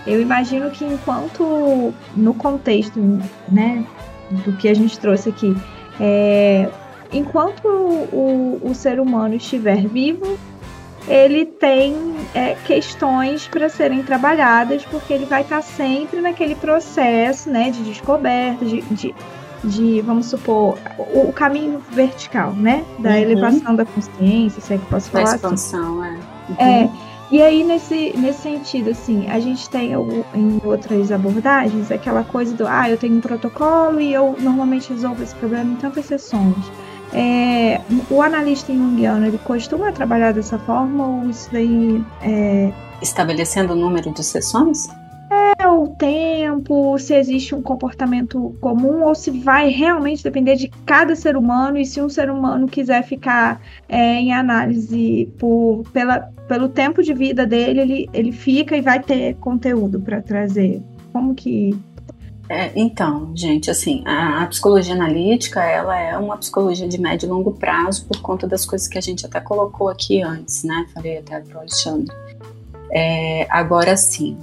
Eu 0.07 0.23
imagino 0.23 0.71
que 0.71 0.85
enquanto 0.85 1.93
no 2.17 2.33
contexto, 2.33 2.99
né, 3.49 3.85
do 4.31 4.53
que 4.55 4.69
a 4.69 4.75
gente 4.75 4.99
trouxe 4.99 5.29
aqui, 5.29 5.55
é, 6.01 6.69
enquanto 7.13 7.67
o, 7.67 8.61
o 8.63 8.75
ser 8.75 9.01
humano 9.01 9.35
estiver 9.35 9.87
vivo, 9.87 10.39
ele 11.07 11.47
tem 11.47 12.17
é, 12.35 12.55
questões 12.67 13.47
para 13.49 13.69
serem 13.69 14.03
trabalhadas, 14.03 14.85
porque 14.85 15.13
ele 15.13 15.25
vai 15.25 15.43
estar 15.43 15.63
sempre 15.63 16.21
naquele 16.21 16.55
processo 16.55 17.51
né, 17.51 17.71
de 17.71 17.83
descoberta, 17.83 18.65
de, 18.65 18.83
de, 18.83 19.15
de 19.65 20.01
vamos 20.03 20.27
supor, 20.27 20.79
o, 20.99 21.29
o, 21.29 21.33
caminho 21.33 21.83
vertical, 21.91 22.53
né? 22.53 22.85
Da 22.99 23.11
uhum. 23.11 23.17
elevação 23.17 23.75
da 23.75 23.87
consciência, 23.87 24.61
se 24.61 24.75
é 24.75 24.79
que 24.79 24.85
posso 24.87 25.11
falar. 25.11 25.25
Da 25.25 25.37
expansão, 25.37 26.03
assim. 26.03 26.19
é. 26.59 26.65
Uhum. 26.65 26.85
É. 27.05 27.09
E 27.31 27.43
aí, 27.43 27.63
nesse, 27.63 28.15
nesse 28.17 28.41
sentido, 28.41 28.91
assim, 28.91 29.29
a 29.29 29.39
gente 29.39 29.69
tem 29.69 29.93
em 29.93 30.61
outras 30.65 31.13
abordagens 31.13 31.91
aquela 31.91 32.25
coisa 32.25 32.55
do, 32.55 32.67
ah, 32.67 32.89
eu 32.89 32.97
tenho 32.97 33.17
um 33.17 33.21
protocolo 33.21 34.01
e 34.01 34.15
eu 34.15 34.35
normalmente 34.41 34.91
resolvo 34.91 35.23
esse 35.23 35.35
problema 35.35 35.73
em 35.73 35.77
tantas 35.77 36.07
sessões. 36.07 36.57
É, 37.13 37.81
o 38.11 38.21
analista 38.23 38.73
junguiano, 38.73 39.27
ele 39.27 39.39
costuma 39.39 39.93
trabalhar 39.93 40.33
dessa 40.33 40.59
forma 40.59 41.07
ou 41.07 41.31
isso 41.31 41.49
daí 41.53 42.05
é... 42.23 42.73
Estabelecendo 43.01 43.73
o 43.73 43.77
número 43.77 44.13
de 44.13 44.25
sessões? 44.25 44.89
É, 45.31 45.67
o 45.67 45.89
tempo, 45.89 46.99
se 46.99 47.15
existe 47.15 47.55
um 47.55 47.63
comportamento 47.63 48.57
comum 48.61 49.05
ou 49.05 49.15
se 49.15 49.31
vai 49.31 49.69
realmente 49.69 50.23
depender 50.23 50.57
de 50.57 50.69
cada 50.87 51.15
ser 51.15 51.37
humano 51.37 51.79
e 51.79 51.85
se 51.85 52.01
um 52.01 52.09
ser 52.09 52.31
humano 52.31 52.67
quiser 52.67 53.03
ficar 53.03 53.61
é, 53.89 54.15
em 54.15 54.33
análise 54.33 55.31
por, 55.39 55.85
pela, 55.93 56.21
pelo 56.49 56.69
tempo 56.69 57.03
de 57.03 57.13
vida 57.13 57.47
dele, 57.47 57.81
ele, 57.81 58.11
ele 58.13 58.33
fica 58.33 58.77
e 58.77 58.81
vai 58.81 59.01
ter 59.01 59.35
conteúdo 59.37 60.01
para 60.01 60.23
trazer. 60.23 60.83
Como 61.13 61.35
que 61.35 61.79
é, 62.49 62.73
então, 62.75 63.31
gente, 63.35 63.71
assim, 63.71 64.03
a, 64.07 64.43
a, 64.43 64.47
psicologia 64.47 64.95
analítica, 64.95 65.63
ela 65.63 65.99
é 65.99 66.17
uma 66.17 66.37
psicologia 66.39 66.89
de 66.89 66.99
médio 66.99 67.27
e 67.27 67.31
longo 67.31 67.53
prazo 67.53 68.07
por 68.07 68.21
conta 68.23 68.47
das 68.47 68.65
coisas 68.65 68.89
que 68.89 68.97
a 68.97 69.03
gente 69.03 69.27
até 69.27 69.39
colocou 69.41 69.89
aqui 69.89 70.23
antes, 70.23 70.65
né? 70.65 70.87
Falei 70.95 71.19
até 71.19 71.41
para 71.41 71.57
o 71.57 71.61
Alexandre. 71.61 72.15
É, 72.91 73.47
agora 73.51 73.97
sim, 73.99 74.39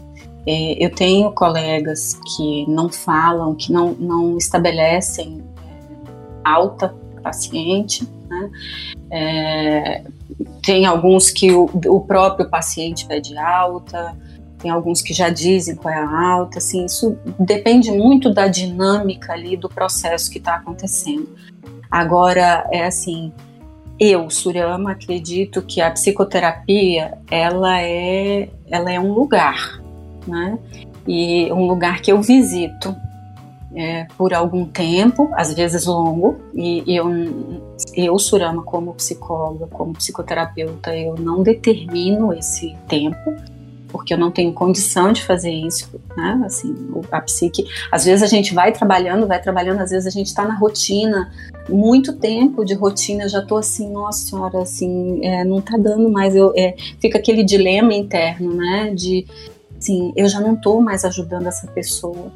é, 0.45 0.85
eu 0.85 0.91
tenho 0.91 1.31
colegas 1.31 2.19
que 2.35 2.69
não 2.69 2.89
falam, 2.89 3.55
que 3.55 3.71
não, 3.71 3.93
não 3.93 4.37
estabelecem 4.37 5.43
é, 5.57 5.97
alta 6.43 6.93
paciente, 7.23 8.07
né? 8.29 8.51
É, 9.09 10.03
tem 10.61 10.85
alguns 10.85 11.31
que 11.31 11.51
o, 11.51 11.69
o 11.87 12.01
próprio 12.01 12.47
paciente 12.49 13.07
pede 13.07 13.35
alta, 13.35 14.15
tem 14.65 14.71
alguns 14.71 14.99
que 14.99 15.13
já 15.13 15.29
dizem 15.29 15.75
qual 15.75 15.93
é 15.93 15.97
a 15.99 16.27
alta, 16.31 16.57
assim, 16.57 16.85
isso 16.85 17.15
depende 17.39 17.91
muito 17.91 18.33
da 18.33 18.47
dinâmica 18.47 19.31
ali 19.31 19.55
do 19.55 19.69
processo 19.69 20.31
que 20.31 20.39
está 20.39 20.55
acontecendo. 20.55 21.29
Agora, 21.91 22.67
é 22.71 22.83
assim, 22.83 23.31
eu, 23.99 24.27
Surama, 24.27 24.93
acredito 24.93 25.61
que 25.61 25.81
a 25.81 25.91
psicoterapia, 25.91 27.15
ela 27.29 27.79
é, 27.79 28.49
ela 28.67 28.91
é 28.91 28.99
um 28.99 29.13
lugar, 29.13 29.79
né? 30.25 30.57
E 31.07 31.53
um 31.53 31.67
lugar 31.67 32.01
que 32.01 32.11
eu 32.11 32.19
visito 32.19 32.95
é, 33.75 34.07
por 34.17 34.33
algum 34.33 34.65
tempo, 34.65 35.29
às 35.35 35.53
vezes 35.53 35.85
longo, 35.85 36.39
e 36.55 36.83
eu, 36.87 37.05
eu, 37.93 38.17
Surama, 38.17 38.63
como 38.63 38.95
psicóloga, 38.95 39.67
como 39.67 39.93
psicoterapeuta, 39.93 40.97
eu 40.97 41.13
não 41.19 41.43
determino 41.43 42.33
esse 42.33 42.75
tempo, 42.87 43.35
porque 43.95 44.13
eu 44.13 44.17
não 44.17 44.29
tenho 44.29 44.51
condição 44.51 45.13
de 45.13 45.23
fazer 45.23 45.51
isso, 45.51 45.89
né? 46.17 46.41
Assim, 46.45 46.75
a 47.09 47.21
psique, 47.21 47.65
às 47.89 48.03
vezes 48.03 48.21
a 48.21 48.27
gente 48.27 48.53
vai 48.53 48.73
trabalhando, 48.73 49.25
vai 49.25 49.41
trabalhando, 49.41 49.79
às 49.79 49.89
vezes 49.89 50.05
a 50.05 50.09
gente 50.09 50.27
está 50.27 50.45
na 50.45 50.53
rotina, 50.53 51.31
muito 51.69 52.11
tempo 52.11 52.65
de 52.65 52.73
rotina, 52.73 53.23
eu 53.23 53.29
já 53.29 53.41
tô 53.41 53.55
assim, 53.55 53.89
nossa 53.89 54.27
senhora, 54.27 54.61
assim, 54.61 55.25
é, 55.25 55.45
não 55.45 55.61
tá 55.61 55.77
dando 55.77 56.11
mais, 56.11 56.35
eu, 56.35 56.51
é, 56.57 56.75
fica 56.99 57.17
aquele 57.17 57.41
dilema 57.41 57.93
interno, 57.93 58.53
né? 58.53 58.93
De, 58.93 59.25
assim, 59.77 60.11
eu 60.13 60.27
já 60.27 60.41
não 60.41 60.57
tô 60.57 60.81
mais 60.81 61.05
ajudando 61.05 61.47
essa 61.47 61.65
pessoa, 61.67 62.33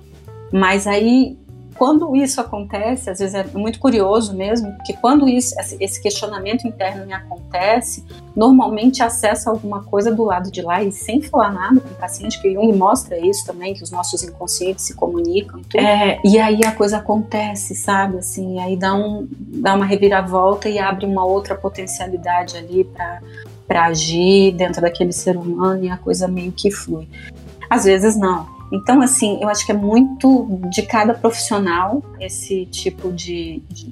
mas 0.54 0.88
aí 0.88 1.38
quando 1.80 2.14
isso 2.14 2.42
acontece, 2.42 3.10
às 3.10 3.20
vezes 3.20 3.34
é 3.34 3.46
muito 3.58 3.80
curioso 3.80 4.36
mesmo, 4.36 4.70
porque 4.74 4.92
quando 4.92 5.30
isso, 5.30 5.56
esse 5.80 6.02
questionamento 6.02 6.68
interno 6.68 7.06
me 7.06 7.14
acontece, 7.14 8.04
normalmente 8.36 9.02
acessa 9.02 9.50
alguma 9.50 9.82
coisa 9.86 10.14
do 10.14 10.26
lado 10.26 10.52
de 10.52 10.62
lá 10.62 10.84
e 10.84 10.92
sem 10.92 11.22
falar 11.22 11.54
nada 11.54 11.80
com 11.80 11.88
o 11.88 11.96
paciente, 11.96 12.42
que 12.42 12.54
Jung 12.54 12.74
mostra 12.74 13.18
isso 13.18 13.46
também, 13.46 13.74
que 13.74 13.82
os 13.82 13.92
nossos 13.92 14.22
inconscientes 14.22 14.84
se 14.84 14.94
comunicam. 14.94 15.62
Tudo. 15.62 15.80
É, 15.80 16.20
e 16.22 16.38
aí 16.38 16.66
a 16.66 16.74
coisa 16.74 16.98
acontece, 16.98 17.74
sabe? 17.74 18.18
Assim, 18.18 18.60
aí 18.60 18.76
dá, 18.76 18.94
um, 18.94 19.26
dá 19.32 19.74
uma 19.74 19.86
reviravolta 19.86 20.68
e 20.68 20.78
abre 20.80 21.06
uma 21.06 21.24
outra 21.24 21.56
potencialidade 21.56 22.58
ali 22.58 22.84
para 22.84 23.86
agir 23.86 24.52
dentro 24.52 24.82
daquele 24.82 25.14
ser 25.14 25.38
humano 25.38 25.86
e 25.86 25.90
a 25.90 25.96
coisa 25.96 26.28
meio 26.28 26.52
que 26.52 26.70
flui. 26.70 27.08
Às 27.70 27.86
vezes 27.86 28.18
não, 28.18 28.59
então, 28.72 29.02
assim, 29.02 29.40
eu 29.42 29.50
acho 29.50 29.66
que 29.66 29.72
é 29.72 29.76
muito 29.76 30.60
de 30.70 30.84
cada 30.84 31.14
profissional 31.14 32.04
esse 32.20 32.66
tipo 32.68 33.12
de, 33.12 33.62
de, 33.70 33.92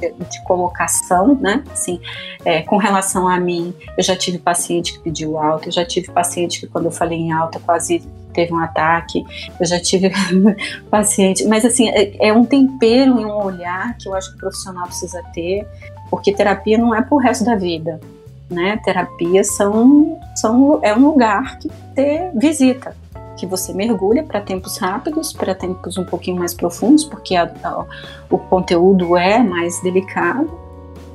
de 0.00 0.44
colocação, 0.44 1.34
né? 1.40 1.62
Assim, 1.70 2.00
é, 2.44 2.62
com 2.62 2.76
relação 2.76 3.28
a 3.28 3.38
mim, 3.38 3.74
eu 3.96 4.02
já 4.02 4.16
tive 4.16 4.38
paciente 4.38 4.94
que 4.94 4.98
pediu 5.00 5.38
alta, 5.38 5.68
eu 5.68 5.72
já 5.72 5.84
tive 5.84 6.10
paciente 6.10 6.60
que 6.60 6.66
quando 6.66 6.86
eu 6.86 6.90
falei 6.90 7.18
em 7.18 7.32
alta 7.32 7.60
quase 7.60 8.02
teve 8.32 8.52
um 8.52 8.58
ataque, 8.58 9.24
eu 9.60 9.64
já 9.64 9.80
tive 9.80 10.10
paciente, 10.90 11.46
mas 11.46 11.64
assim, 11.64 11.88
é, 11.88 12.28
é 12.28 12.32
um 12.32 12.44
tempero 12.44 13.20
e 13.20 13.24
um 13.24 13.44
olhar 13.44 13.96
que 13.96 14.08
eu 14.08 14.14
acho 14.14 14.30
que 14.30 14.36
o 14.36 14.40
profissional 14.40 14.86
precisa 14.86 15.22
ter, 15.32 15.66
porque 16.10 16.32
terapia 16.32 16.76
não 16.76 16.94
é 16.94 17.00
pro 17.00 17.16
resto 17.16 17.44
da 17.44 17.54
vida, 17.54 18.00
né? 18.50 18.80
Terapia 18.84 19.44
são, 19.44 20.18
são, 20.34 20.80
é 20.82 20.94
um 20.94 21.06
lugar 21.06 21.58
que 21.58 21.70
ter 21.94 22.30
visita, 22.34 22.96
que 23.44 23.50
você 23.50 23.74
mergulha 23.74 24.22
para 24.22 24.40
tempos 24.40 24.78
rápidos, 24.78 25.32
para 25.32 25.54
tempos 25.54 25.98
um 25.98 26.04
pouquinho 26.04 26.38
mais 26.38 26.54
profundos, 26.54 27.04
porque 27.04 27.36
a, 27.36 27.44
a, 27.62 27.84
o 28.30 28.38
conteúdo 28.38 29.16
é 29.16 29.42
mais 29.42 29.80
delicado, 29.82 30.50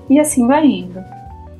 e 0.08 0.20
assim 0.20 0.48
vai 0.48 0.66
indo. 0.66 1.04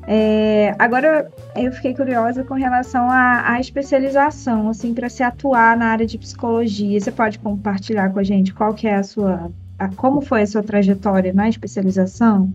É, 0.06 0.74
agora 0.78 1.30
eu 1.54 1.72
fiquei 1.72 1.94
curiosa 1.94 2.42
com 2.44 2.54
relação 2.54 3.10
à, 3.10 3.52
à 3.52 3.60
especialização, 3.60 4.68
assim, 4.68 4.94
para 4.94 5.08
se 5.08 5.22
atuar 5.22 5.76
na 5.76 5.86
área 5.86 6.06
de 6.06 6.18
psicologia. 6.18 6.98
Você 7.00 7.12
pode 7.12 7.38
compartilhar 7.38 8.10
com 8.10 8.18
a 8.18 8.24
gente 8.24 8.54
qual 8.54 8.72
que 8.72 8.88
é 8.88 8.94
a 8.94 9.02
sua, 9.02 9.50
a, 9.78 9.88
como 9.88 10.20
foi 10.20 10.42
a 10.42 10.46
sua 10.46 10.62
trajetória 10.62 11.32
na 11.32 11.48
especialização? 11.48 12.52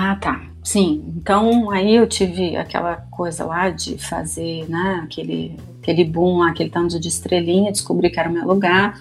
Ah, 0.00 0.14
tá. 0.14 0.40
Sim. 0.62 1.02
Então 1.16 1.72
aí 1.72 1.96
eu 1.96 2.06
tive 2.06 2.56
aquela 2.56 2.96
coisa 3.10 3.44
lá 3.44 3.68
de 3.68 3.98
fazer, 3.98 4.64
né, 4.68 5.00
aquele, 5.02 5.56
aquele 5.82 6.04
boom, 6.04 6.40
aquele 6.40 6.70
tanto 6.70 7.00
de 7.00 7.08
estrelinha, 7.08 7.72
descobri 7.72 8.08
que 8.08 8.20
era 8.20 8.28
o 8.28 8.32
meu 8.32 8.46
lugar 8.46 8.96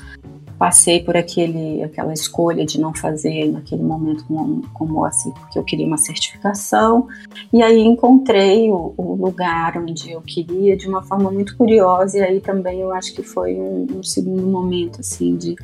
passei 0.57 1.03
por 1.03 1.15
aquele, 1.15 1.83
aquela 1.83 2.11
escolha 2.11 2.65
de 2.65 2.81
não 2.81 2.91
fazer 2.91 3.45
naquele 3.51 3.83
momento 3.83 4.25
como, 4.25 4.67
como 4.73 5.05
assim, 5.05 5.31
porque 5.31 5.59
eu 5.59 5.63
queria 5.63 5.85
uma 5.85 5.99
certificação, 5.99 7.07
e 7.53 7.61
aí 7.61 7.79
encontrei 7.79 8.71
o, 8.71 8.91
o, 8.97 9.13
lugar 9.13 9.77
onde 9.77 10.11
eu 10.11 10.19
queria 10.21 10.75
de 10.75 10.87
uma 10.87 11.03
forma 11.03 11.29
muito 11.29 11.55
curiosa, 11.55 12.17
e 12.17 12.21
aí 12.23 12.39
também 12.39 12.79
eu 12.79 12.91
acho 12.91 13.13
que 13.13 13.21
foi 13.21 13.53
um, 13.53 13.85
um 13.97 14.03
segundo 14.03 14.47
momento, 14.47 15.01
assim, 15.01 15.37
de, 15.37 15.55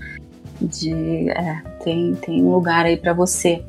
de 0.61 1.27
é, 1.31 1.63
tem, 1.83 2.13
tem 2.13 2.43
um 2.43 2.53
lugar 2.53 2.85
aí 2.85 2.95
para 2.95 3.13
você 3.13 3.63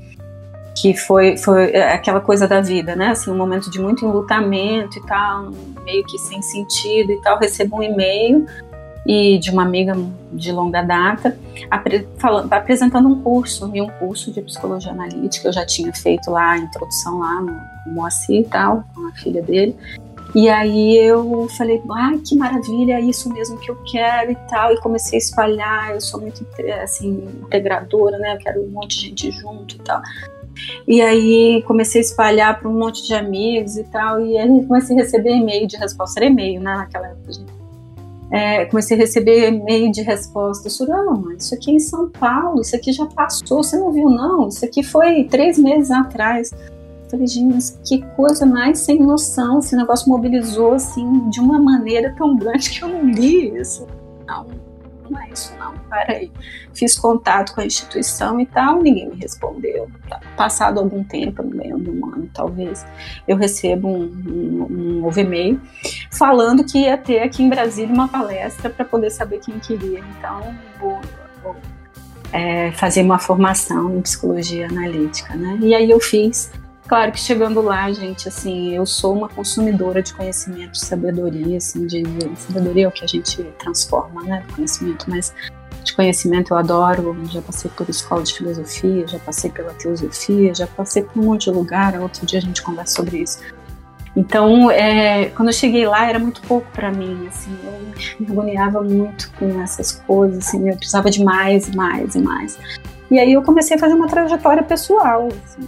que 0.84 0.94
foi, 0.94 1.38
foi 1.38 1.74
aquela 1.76 2.20
coisa 2.20 2.46
da 2.46 2.60
vida, 2.60 2.94
né? 2.94 3.08
Assim, 3.08 3.30
um 3.30 3.36
momento 3.38 3.70
de 3.70 3.80
muito 3.80 4.04
enlutamento 4.04 4.98
e 4.98 5.06
tal, 5.06 5.50
meio 5.82 6.04
que 6.04 6.18
sem 6.18 6.42
sentido 6.42 7.10
e 7.10 7.22
tal. 7.22 7.38
Recebo 7.38 7.78
um 7.78 7.82
e-mail 7.82 8.44
e 9.06 9.38
de 9.38 9.50
uma 9.50 9.62
amiga 9.62 9.96
de 10.30 10.52
longa 10.52 10.82
data, 10.82 11.38
apre, 11.70 12.06
falando, 12.18 12.52
apresentando 12.52 13.08
um 13.08 13.22
curso, 13.22 13.70
e 13.72 13.80
um 13.80 13.88
curso 13.98 14.30
de 14.30 14.42
psicologia 14.42 14.92
analítica. 14.92 15.48
Eu 15.48 15.54
já 15.54 15.64
tinha 15.64 15.90
feito 15.90 16.30
lá 16.30 16.50
a 16.50 16.58
introdução 16.58 17.18
lá 17.18 17.40
no, 17.40 17.56
no 17.86 17.94
Moacir 17.94 18.42
e 18.42 18.44
tal, 18.44 18.84
com 18.94 19.06
a 19.08 19.12
filha 19.12 19.40
dele. 19.40 19.74
E 20.34 20.50
aí 20.50 20.98
eu 20.98 21.48
falei, 21.56 21.80
ah, 21.92 22.12
que 22.22 22.36
maravilha, 22.36 22.94
é 22.94 23.00
isso 23.00 23.32
mesmo 23.32 23.58
que 23.58 23.70
eu 23.70 23.76
quero 23.90 24.32
e 24.32 24.36
tal. 24.50 24.70
E 24.74 24.80
comecei 24.82 25.16
a 25.16 25.22
espalhar, 25.22 25.94
eu 25.94 26.00
sou 26.02 26.20
muito 26.20 26.46
assim, 26.82 27.26
integradora, 27.42 28.18
né? 28.18 28.34
Eu 28.34 28.38
quero 28.38 28.62
um 28.62 28.68
monte 28.68 28.98
de 28.98 29.08
gente 29.08 29.30
junto 29.30 29.76
e 29.76 29.78
tal. 29.78 30.02
E 30.86 31.00
aí 31.00 31.62
comecei 31.66 32.00
a 32.00 32.04
espalhar 32.04 32.58
para 32.58 32.68
um 32.68 32.78
monte 32.78 33.06
de 33.06 33.14
amigos 33.14 33.76
e 33.76 33.84
tal. 33.84 34.20
E 34.24 34.36
aí 34.36 34.66
comecei 34.66 34.96
a 34.96 35.00
receber 35.00 35.30
e-mail 35.30 35.66
de 35.66 35.76
resposta. 35.76 36.20
Era 36.20 36.30
e-mail, 36.30 36.60
né? 36.60 36.76
Naquela 36.76 37.08
época, 37.08 37.32
gente 37.32 37.64
é, 38.34 38.64
comecei 38.64 38.96
a 38.96 39.00
receber 39.00 39.48
e-mail 39.48 39.92
de 39.92 40.02
resposta, 40.02 40.68
Surama, 40.68 41.34
isso 41.34 41.54
aqui 41.54 41.70
é 41.70 41.74
em 41.74 41.78
São 41.78 42.10
Paulo, 42.10 42.60
isso 42.60 42.74
aqui 42.74 42.92
já 42.92 43.06
passou, 43.06 43.62
você 43.62 43.76
não 43.76 43.92
viu 43.92 44.10
não? 44.10 44.48
Isso 44.48 44.64
aqui 44.64 44.82
foi 44.82 45.22
três 45.24 45.56
meses 45.56 45.90
atrás. 45.92 46.50
falei, 47.08 47.28
gente, 47.28 47.54
mas 47.54 47.78
que 47.84 48.02
coisa 48.16 48.44
mais 48.44 48.80
sem 48.80 48.98
noção, 48.98 49.60
esse 49.60 49.76
negócio 49.76 50.08
mobilizou 50.08 50.72
assim 50.72 51.30
de 51.30 51.38
uma 51.38 51.60
maneira 51.60 52.12
tão 52.18 52.36
grande 52.36 52.70
que 52.70 52.82
eu 52.82 52.88
não 52.88 53.08
li 53.08 53.56
isso. 53.56 53.86
Não, 54.26 54.46
não 55.08 55.20
é 55.20 55.28
isso 55.30 55.54
não, 55.58 55.74
aí. 55.90 56.30
Fiz 56.72 56.96
contato 56.96 57.54
com 57.54 57.60
a 57.60 57.66
instituição 57.66 58.40
e 58.40 58.46
tal, 58.46 58.82
ninguém 58.82 59.08
me 59.08 59.16
respondeu. 59.16 59.88
Passado 60.36 60.80
algum 60.80 61.04
tempo, 61.04 61.42
no 61.42 61.56
meio 61.56 61.78
de 61.78 61.90
um 61.90 62.06
ano 62.06 62.28
talvez, 62.32 62.84
eu 63.26 63.36
recebo 63.36 63.88
um, 63.88 64.02
um, 64.02 64.66
um 64.70 65.00
novo 65.00 65.18
e-mail 65.20 65.60
falando 66.10 66.64
que 66.64 66.78
ia 66.78 66.96
ter 66.96 67.20
aqui 67.20 67.42
em 67.42 67.48
Brasília 67.48 67.92
uma 67.94 68.08
palestra 68.08 68.70
para 68.70 68.84
poder 68.84 69.10
saber 69.10 69.38
quem 69.38 69.58
queria. 69.58 70.00
Então, 70.18 70.54
vou, 70.80 71.00
vou 71.42 71.56
é, 72.32 72.72
fazer 72.72 73.02
uma 73.02 73.18
formação 73.18 73.96
em 73.96 74.00
psicologia 74.00 74.66
analítica, 74.66 75.34
né? 75.36 75.58
E 75.60 75.74
aí 75.74 75.90
eu 75.90 76.00
fiz 76.00 76.50
Claro 76.86 77.12
que 77.12 77.18
chegando 77.18 77.62
lá, 77.62 77.90
gente, 77.92 78.28
assim, 78.28 78.74
eu 78.74 78.84
sou 78.84 79.14
uma 79.14 79.28
consumidora 79.28 80.02
de 80.02 80.12
conhecimento, 80.12 80.72
de 80.72 80.84
sabedoria, 80.84 81.56
assim, 81.56 81.86
de, 81.86 82.02
de 82.02 82.38
sabedoria 82.38 82.84
é 82.84 82.88
o 82.88 82.92
que 82.92 83.04
a 83.04 83.08
gente 83.08 83.42
transforma, 83.58 84.22
né, 84.22 84.44
conhecimento, 84.54 85.06
mas 85.08 85.32
de 85.82 85.94
conhecimento 85.94 86.52
eu 86.52 86.58
adoro, 86.58 87.16
já 87.30 87.40
passei 87.40 87.70
por 87.70 87.88
escola 87.88 88.22
de 88.22 88.34
filosofia, 88.34 89.06
já 89.06 89.18
passei 89.18 89.50
pela 89.50 89.72
teosofia, 89.72 90.54
já 90.54 90.66
passei 90.66 91.02
por 91.02 91.20
um 91.20 91.26
monte 91.26 91.44
de 91.44 91.52
lugar, 91.52 91.98
outro 92.00 92.26
dia 92.26 92.38
a 92.38 92.42
gente 92.42 92.62
conversa 92.62 92.96
sobre 92.96 93.18
isso. 93.18 93.38
Então, 94.14 94.70
é, 94.70 95.26
quando 95.30 95.48
eu 95.48 95.54
cheguei 95.54 95.86
lá, 95.86 96.08
era 96.08 96.18
muito 96.18 96.42
pouco 96.42 96.66
para 96.70 96.92
mim, 96.92 97.26
assim, 97.26 97.56
eu 97.64 98.20
me 98.20 98.30
agoniava 98.30 98.82
muito 98.82 99.30
com 99.38 99.60
essas 99.60 99.92
coisas, 99.92 100.46
assim, 100.46 100.68
eu 100.68 100.76
precisava 100.76 101.10
de 101.10 101.24
mais 101.24 101.74
mais 101.74 102.14
e 102.14 102.20
mais. 102.20 102.58
E 103.10 103.18
aí 103.18 103.32
eu 103.32 103.42
comecei 103.42 103.76
a 103.76 103.80
fazer 103.80 103.94
uma 103.94 104.06
trajetória 104.06 104.62
pessoal, 104.62 105.28
assim, 105.44 105.66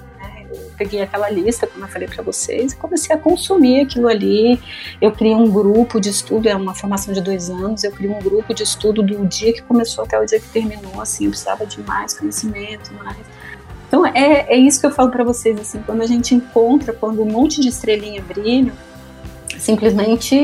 peguei 0.76 1.00
aquela 1.00 1.30
lista, 1.30 1.66
como 1.66 1.84
eu 1.84 1.88
falei 1.88 2.08
para 2.08 2.22
vocês, 2.22 2.72
e 2.72 2.76
comecei 2.76 3.14
a 3.14 3.18
consumir 3.18 3.80
aquilo 3.80 4.08
ali. 4.08 4.60
Eu 5.00 5.12
criei 5.12 5.34
um 5.34 5.50
grupo 5.50 6.00
de 6.00 6.10
estudo, 6.10 6.48
é 6.48 6.54
uma 6.54 6.74
formação 6.74 7.12
de 7.12 7.20
dois 7.20 7.50
anos, 7.50 7.84
eu 7.84 7.92
criei 7.92 8.12
um 8.12 8.18
grupo 8.18 8.54
de 8.54 8.62
estudo 8.62 9.02
do 9.02 9.26
dia 9.26 9.52
que 9.52 9.62
começou 9.62 10.04
até 10.04 10.18
o 10.18 10.24
dia 10.24 10.40
que 10.40 10.48
terminou, 10.48 11.00
assim, 11.00 11.24
eu 11.24 11.30
precisava 11.30 11.66
de 11.66 11.80
mais 11.82 12.18
conhecimento, 12.18 12.92
mais. 12.94 13.18
Então 13.88 14.04
é, 14.04 14.46
é 14.48 14.56
isso 14.56 14.80
que 14.80 14.86
eu 14.86 14.90
falo 14.90 15.10
para 15.10 15.24
vocês, 15.24 15.58
assim, 15.58 15.80
quando 15.84 16.02
a 16.02 16.06
gente 16.06 16.34
encontra, 16.34 16.92
quando 16.92 17.22
um 17.22 17.26
monte 17.26 17.60
de 17.60 17.68
estrelinha 17.68 18.22
brilha, 18.22 18.72
simplesmente 19.58 20.34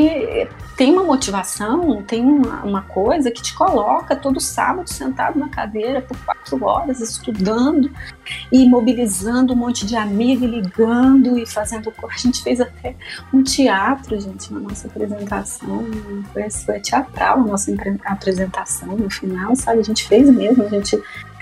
tem 0.77 0.92
uma 0.92 1.05
motivação, 1.05 2.03
tem 2.03 2.25
uma, 2.25 2.62
uma, 2.64 2.83
coisa 2.83 3.31
que 3.31 3.42
te 3.42 3.55
coloca 3.55 4.16
todo 4.16 4.40
sábado 4.40 4.88
sentado 4.88 5.38
na 5.38 5.48
cadeira 5.48 6.01
por 6.01 6.16
quatro 6.25 6.64
horas 6.64 7.01
estudando 7.01 7.90
e 8.51 8.66
mobilizando 8.68 9.53
um 9.53 9.57
monte 9.57 9.85
de 9.85 9.96
amigos, 9.96 10.48
ligando 10.48 11.38
e 11.38 11.46
fazendo. 11.46 11.92
A 12.03 12.16
gente 12.16 12.42
fez 12.42 12.61
até 12.61 12.96
um 13.33 13.42
teatro, 13.42 14.18
gente, 14.18 14.53
na 14.53 14.61
nossa 14.61 14.88
apresentação. 14.88 15.85
Foi, 16.33 16.51
foi 16.51 16.81
teatral 16.81 17.40
a 17.40 17.44
nossa 17.44 17.72
apresentação 18.05 18.96
no 18.96 19.11
final, 19.11 19.55
sabe? 19.55 19.81
A 19.81 19.85
gente 19.85 20.09
fez 20.09 20.29
mesmo, 20.31 20.64
a 20.64 20.68
gente. 20.68 21.01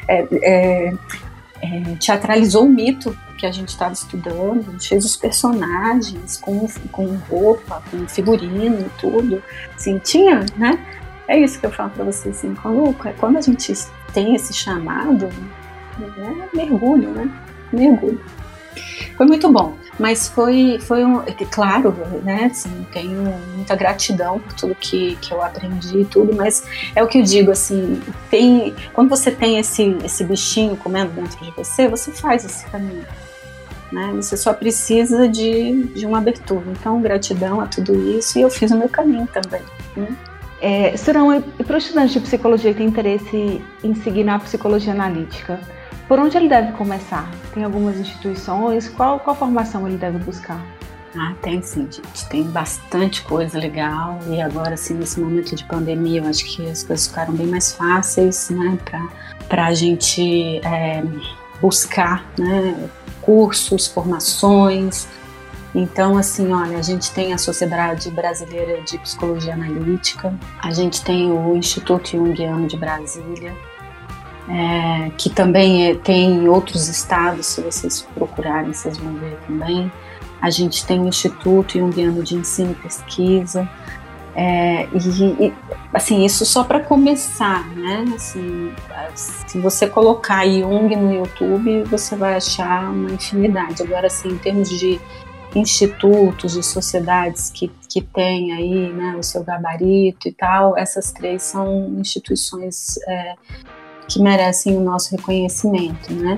É, 0.08 0.26
é, 0.42 0.92
é, 1.62 1.96
teatralizou 1.96 2.64
o 2.64 2.68
mito 2.68 3.16
que 3.36 3.46
a 3.46 3.52
gente 3.52 3.68
estava 3.68 3.92
estudando, 3.92 4.78
fez 4.80 5.04
os 5.04 5.16
personagens 5.16 6.38
com, 6.38 6.66
com 6.92 7.06
roupa, 7.28 7.82
com 7.90 8.06
figurino 8.06 8.90
tudo. 8.98 9.42
Assim, 9.74 9.98
tinha, 9.98 10.44
né? 10.56 10.78
É 11.26 11.38
isso 11.38 11.60
que 11.60 11.66
eu 11.66 11.70
falo 11.70 11.90
para 11.90 12.04
vocês, 12.04 12.36
assim, 12.36 12.54
quando, 12.54 12.94
quando 13.18 13.38
a 13.38 13.40
gente 13.40 13.72
tem 14.12 14.34
esse 14.34 14.52
chamado, 14.52 15.26
né, 15.98 16.48
é 16.52 16.56
mergulho, 16.56 17.10
né? 17.10 17.30
Mergulho. 17.72 18.20
Foi 19.16 19.26
muito 19.26 19.50
bom, 19.50 19.76
mas 20.00 20.26
foi, 20.26 20.78
foi 20.80 21.04
um, 21.04 21.20
é 21.20 21.34
claro, 21.50 21.94
né, 22.22 22.48
assim, 22.50 22.86
tenho 22.90 23.22
muita 23.54 23.76
gratidão 23.76 24.40
por 24.40 24.54
tudo 24.54 24.74
que, 24.74 25.16
que 25.16 25.30
eu 25.30 25.42
aprendi 25.42 25.98
e 25.98 26.04
tudo, 26.06 26.34
mas 26.34 26.64
é 26.96 27.02
o 27.02 27.06
que 27.06 27.18
eu 27.18 27.22
digo, 27.22 27.50
assim, 27.50 28.00
tem, 28.30 28.74
quando 28.94 29.10
você 29.10 29.30
tem 29.30 29.58
esse, 29.58 29.94
esse 30.02 30.24
bichinho 30.24 30.74
comendo 30.74 31.12
dentro 31.12 31.44
de 31.44 31.50
você, 31.50 31.86
você 31.86 32.10
faz 32.12 32.46
esse 32.46 32.64
caminho, 32.70 33.04
né, 33.92 34.10
você 34.14 34.38
só 34.38 34.54
precisa 34.54 35.28
de, 35.28 35.82
de 35.88 36.06
uma 36.06 36.16
abertura, 36.16 36.64
então 36.70 37.02
gratidão 37.02 37.60
a 37.60 37.66
tudo 37.66 37.94
isso 37.94 38.38
e 38.38 38.42
eu 38.42 38.48
fiz 38.48 38.70
o 38.70 38.78
meu 38.78 38.88
caminho 38.88 39.28
também, 39.30 39.62
né? 39.94 40.16
É, 40.62 40.94
Surão, 40.94 41.34
e 41.58 41.64
para 41.64 41.74
o 41.74 41.78
estudante 41.78 42.12
de 42.12 42.20
psicologia 42.20 42.72
que 42.72 42.78
tem 42.78 42.86
interesse 42.86 43.62
em 43.82 43.94
seguir 43.94 44.24
na 44.24 44.38
psicologia 44.38 44.92
analítica, 44.92 45.58
por 46.10 46.18
onde 46.18 46.36
ele 46.36 46.48
deve 46.48 46.72
começar? 46.72 47.30
Tem 47.54 47.62
algumas 47.62 47.96
instituições? 47.96 48.88
Qual, 48.88 49.20
qual 49.20 49.36
formação 49.36 49.86
ele 49.86 49.96
deve 49.96 50.18
buscar? 50.18 50.60
Ah, 51.16 51.34
tem 51.40 51.62
sim, 51.62 51.82
gente. 51.88 52.28
Tem 52.28 52.42
bastante 52.42 53.22
coisa 53.22 53.56
legal. 53.56 54.18
E 54.28 54.42
agora, 54.42 54.74
assim, 54.74 54.94
nesse 54.94 55.20
momento 55.20 55.54
de 55.54 55.62
pandemia, 55.66 56.20
eu 56.20 56.26
acho 56.26 56.44
que 56.46 56.68
as 56.68 56.82
coisas 56.82 57.06
ficaram 57.06 57.32
bem 57.32 57.46
mais 57.46 57.70
fáceis, 57.70 58.50
né, 58.50 58.76
para 59.48 59.66
a 59.66 59.72
gente 59.72 60.58
é, 60.66 61.00
buscar, 61.60 62.28
né, 62.36 62.88
cursos, 63.22 63.86
formações. 63.86 65.06
Então, 65.72 66.18
assim, 66.18 66.52
olha, 66.52 66.76
a 66.76 66.82
gente 66.82 67.12
tem 67.12 67.32
a 67.32 67.38
Sociedade 67.38 68.10
Brasileira 68.10 68.82
de 68.82 68.98
Psicologia 68.98 69.54
Analítica, 69.54 70.34
a 70.60 70.72
gente 70.72 71.04
tem 71.04 71.30
o 71.30 71.54
Instituto 71.54 72.10
Jungiano 72.10 72.66
de 72.66 72.76
Brasília, 72.76 73.54
é, 74.50 75.10
que 75.16 75.30
também 75.30 75.90
é, 75.90 75.94
tem 75.94 76.32
em 76.32 76.48
outros 76.48 76.88
estados, 76.88 77.46
se 77.46 77.60
vocês 77.60 78.02
procurarem, 78.14 78.72
vocês 78.72 78.98
vão 78.98 79.14
ver 79.14 79.38
também. 79.46 79.90
A 80.42 80.50
gente 80.50 80.84
tem 80.84 80.98
o 81.00 81.06
Instituto 81.06 81.78
Jungiano 81.78 82.22
de 82.22 82.34
Ensino 82.34 82.72
e 82.72 82.74
Pesquisa, 82.74 83.68
é, 84.34 84.88
e, 84.92 85.46
e, 85.46 85.54
assim, 85.92 86.24
isso 86.24 86.44
só 86.44 86.64
para 86.64 86.80
começar, 86.80 87.68
né? 87.76 88.04
Assim, 88.14 88.72
se 89.14 89.58
você 89.60 89.86
colocar 89.86 90.46
Jung 90.46 90.94
no 90.96 91.12
YouTube, 91.12 91.84
você 91.84 92.16
vai 92.16 92.36
achar 92.36 92.90
uma 92.90 93.10
infinidade. 93.10 93.82
Agora, 93.82 94.06
assim, 94.06 94.30
em 94.30 94.38
termos 94.38 94.68
de 94.68 95.00
institutos 95.54 96.56
e 96.56 96.62
sociedades 96.62 97.50
que, 97.50 97.70
que 97.88 98.00
têm 98.00 98.52
aí 98.52 98.92
né, 98.92 99.16
o 99.18 99.22
seu 99.22 99.42
gabarito 99.42 100.28
e 100.28 100.32
tal, 100.32 100.78
essas 100.78 101.10
três 101.10 101.42
são 101.42 101.88
instituições 101.98 102.96
é, 103.08 103.34
que 104.10 104.20
merecem 104.20 104.76
o 104.76 104.80
nosso 104.80 105.14
reconhecimento, 105.14 106.12
né? 106.12 106.36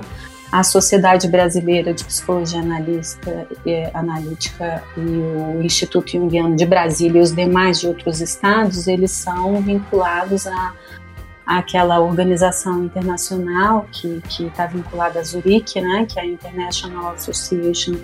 a 0.53 0.61
Sociedade 0.61 1.27
Brasileira 1.27 1.95
de 1.95 2.05
Psicologia 2.05 2.59
Analista, 2.59 3.47
eh, 3.65 3.89
Analítica 3.91 4.83
e 4.95 5.01
o 5.01 5.63
Instituto 5.63 6.11
Jungiano 6.11 6.55
de 6.55 6.63
Brasília 6.63 7.19
e 7.19 7.23
os 7.23 7.33
demais 7.33 7.79
de 7.79 7.87
outros 7.87 8.21
estados, 8.21 8.87
eles 8.87 9.09
são 9.09 9.59
vinculados 9.63 10.45
a 10.45 10.73
aquela 11.43 11.99
organização 11.99 12.83
internacional 12.83 13.87
que 13.91 14.21
está 14.39 14.67
vinculada 14.67 15.19
à 15.19 15.23
Zurique, 15.23 15.81
né, 15.81 16.05
que 16.07 16.19
é 16.19 16.21
a 16.21 16.25
International 16.25 17.13
Association 17.13 17.95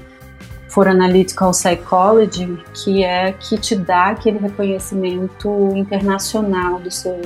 for 0.67 0.87
Analytical 0.87 1.51
Psychology, 1.51 2.57
que 2.73 3.03
é 3.03 3.31
que 3.31 3.59
te 3.59 3.75
dá 3.75 4.07
aquele 4.07 4.39
reconhecimento 4.39 5.71
internacional 5.75 6.79
do 6.79 6.89
seu, 6.89 7.21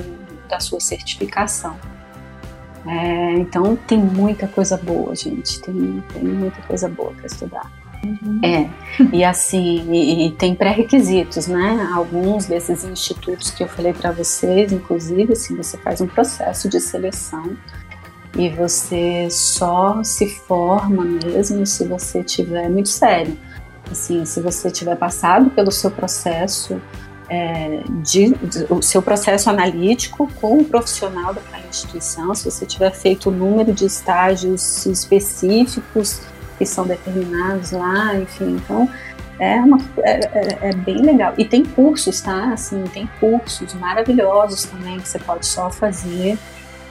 da 0.50 0.60
sua 0.60 0.80
certificação. 0.80 1.76
É, 2.86 3.32
então 3.32 3.76
tem 3.76 3.98
muita 3.98 4.46
coisa 4.46 4.76
boa, 4.76 5.14
gente, 5.14 5.60
tem, 5.60 6.02
tem 6.12 6.22
muita 6.22 6.60
coisa 6.62 6.88
boa 6.88 7.12
para 7.12 7.26
estudar. 7.26 7.72
Uhum. 8.04 8.40
É, 8.44 8.68
e 9.12 9.24
assim, 9.24 9.90
e, 9.90 10.26
e 10.26 10.30
tem 10.32 10.54
pré-requisitos, 10.54 11.46
né? 11.46 11.90
Alguns 11.94 12.44
desses 12.44 12.84
institutos 12.84 13.50
que 13.50 13.62
eu 13.64 13.68
falei 13.68 13.94
para 13.94 14.12
vocês, 14.12 14.72
inclusive, 14.72 15.32
assim, 15.32 15.56
você 15.56 15.78
faz 15.78 16.02
um 16.02 16.06
processo 16.06 16.68
de 16.68 16.78
seleção 16.80 17.56
e 18.36 18.50
você 18.50 19.28
só 19.30 20.02
se 20.02 20.28
forma 20.28 21.04
mesmo 21.04 21.64
se 21.64 21.84
você 21.86 22.22
tiver 22.22 22.68
muito 22.68 22.90
sério. 22.90 23.36
Assim, 23.90 24.24
se 24.24 24.40
você 24.40 24.70
tiver 24.70 24.96
passado 24.96 25.50
pelo 25.50 25.70
seu 25.70 25.90
processo 25.90 26.80
é, 27.28 27.82
de, 28.02 28.34
de, 28.34 28.66
o 28.70 28.82
seu 28.82 29.00
processo 29.00 29.48
analítico 29.48 30.30
com 30.40 30.58
o 30.58 30.64
profissional 30.64 31.32
daquela 31.32 31.66
instituição, 31.66 32.34
se 32.34 32.44
você 32.44 32.66
tiver 32.66 32.90
feito 32.92 33.30
o 33.30 33.32
número 33.32 33.72
de 33.72 33.86
estágios 33.86 34.84
específicos 34.86 36.20
que 36.58 36.66
são 36.66 36.86
determinados 36.86 37.72
lá, 37.72 38.14
enfim, 38.14 38.56
então 38.56 38.88
é, 39.38 39.56
uma, 39.56 39.78
é, 39.98 40.12
é, 40.12 40.58
é, 40.68 40.72
bem 40.74 40.98
legal. 40.98 41.34
E 41.36 41.44
tem 41.44 41.64
cursos, 41.64 42.20
tá? 42.20 42.52
Assim, 42.52 42.84
tem 42.84 43.08
cursos 43.18 43.74
maravilhosos 43.74 44.64
também 44.64 45.00
que 45.00 45.08
você 45.08 45.18
pode 45.18 45.46
só 45.46 45.70
fazer 45.70 46.38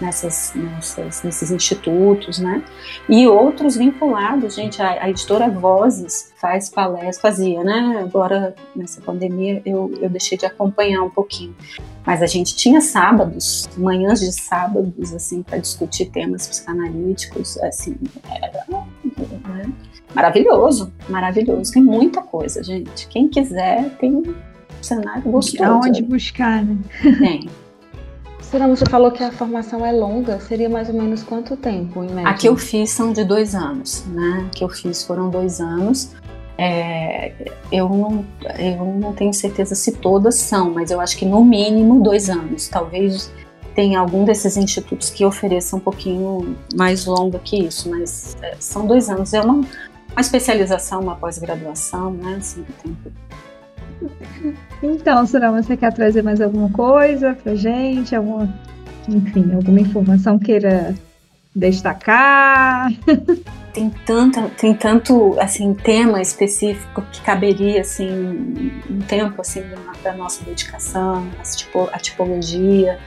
nessas, 0.04 0.54
nessas, 0.54 1.24
nesses 1.24 1.50
institutos, 1.50 2.38
né? 2.40 2.62
E 3.08 3.26
outros 3.28 3.78
vinculados, 3.78 4.56
gente, 4.56 4.82
a, 4.82 5.04
a 5.04 5.10
editora 5.10 5.50
Vozes 5.50 6.34
faz 6.36 6.70
palestras, 6.70 7.20
fazia, 7.20 7.64
né? 7.64 8.02
Agora, 8.04 8.54
nessa 8.76 9.00
pandemia, 9.02 9.62
eu, 9.66 9.94
eu 10.02 10.10
deixei 10.10 10.38
de 10.38 10.46
acompanhar 10.46 11.02
um 11.02 11.10
pouquinho. 11.10 11.56
Mas 12.06 12.22
a 12.22 12.26
gente 12.26 12.54
tinha 12.56 12.82
sábados, 12.82 13.70
manhãs 13.78 14.20
de 14.20 14.32
sábados, 14.34 15.14
assim, 15.14 15.42
para 15.42 15.58
discutir 15.58 16.08
temas 16.08 16.46
psicanalíticos, 16.48 17.58
assim, 17.60 17.96
era 18.30 18.66
né? 18.68 19.72
maravilhoso, 20.14 20.92
maravilhoso. 21.08 21.72
Tem 21.72 21.82
muita 21.82 22.22
coisa, 22.22 22.62
gente. 22.62 23.08
Quem 23.08 23.30
quiser, 23.30 23.90
tem 24.00 24.14
um 24.14 24.36
cenário 24.82 25.24
gostoso. 25.24 25.64
Aonde 25.64 26.04
buscar, 26.04 26.64
né? 26.66 26.78
Tem. 27.20 27.50
Será 28.54 28.68
você 28.68 28.86
falou 28.86 29.12
que 29.12 29.24
a 29.24 29.32
formação 29.32 29.84
é 29.84 29.92
longa? 29.92 30.40
Seria 30.40 30.70
mais 30.70 30.88
ou 30.88 30.94
menos 30.94 31.24
quanto 31.24 31.58
tempo, 31.58 32.04
em 32.04 32.12
média? 32.12 32.30
A 32.30 32.36
que 32.36 32.48
eu 32.48 32.56
fiz 32.56 32.92
são 32.92 33.12
de 33.12 33.24
dois 33.24 33.56
anos, 33.56 34.06
né? 34.06 34.46
A 34.46 34.50
que 34.56 34.64
eu 34.64 34.70
fiz 34.70 35.04
foram 35.04 35.32
dois 35.32 35.60
anos. 35.60 36.12
É, 36.56 37.34
eu, 37.72 37.90
não, 37.90 38.24
eu 38.60 38.86
não 38.86 39.12
tenho 39.12 39.34
certeza 39.34 39.74
se 39.74 39.94
todas 39.94 40.36
são, 40.36 40.70
mas 40.70 40.92
eu 40.92 41.02
acho 41.02 41.18
que 41.18 41.26
no 41.26 41.44
mínimo 41.44 42.04
dois 42.04 42.30
anos. 42.30 42.68
Talvez 42.68 43.32
tenha 43.74 44.00
algum 44.00 44.24
desses 44.24 44.56
institutos 44.56 45.10
que 45.10 45.26
ofereça 45.26 45.76
um 45.76 45.80
pouquinho 45.80 46.56
mais 46.76 47.08
longa 47.08 47.40
que 47.40 47.58
isso, 47.58 47.90
mas 47.90 48.38
é, 48.40 48.56
são 48.60 48.86
dois 48.86 49.10
anos. 49.10 49.34
É 49.34 49.42
uma, 49.42 49.66
especialização, 50.20 51.02
uma 51.02 51.16
pós-graduação, 51.16 52.12
né? 52.12 52.36
Assim, 52.40 52.64
tempo 52.84 53.12
então, 54.82 55.26
Sorama, 55.26 55.62
você 55.62 55.78
quer 55.78 55.94
trazer 55.94 56.22
mais 56.22 56.42
alguma 56.42 56.70
coisa 56.70 57.36
pra 57.42 57.56
gente? 57.56 58.16
Alguma, 58.16 58.54
enfim, 59.08 59.54
alguma 59.54 59.80
informação 59.80 60.40
queira 60.40 60.96
destacar? 61.56 62.92
Tem 63.74 63.90
tanta, 63.90 64.50
tem 64.50 64.76
tanto 64.76 65.36
assim 65.40 65.74
tema 65.74 66.22
específico 66.22 67.02
que 67.12 67.20
caberia 67.22 67.82
assim 67.82 68.08
um 68.88 69.00
tempo 69.00 69.42
assim 69.42 69.64
da 70.04 70.14
nossa 70.14 70.44
dedicação, 70.46 71.28
tipo, 71.56 71.90
a 71.92 71.98
tipologia, 71.98 73.00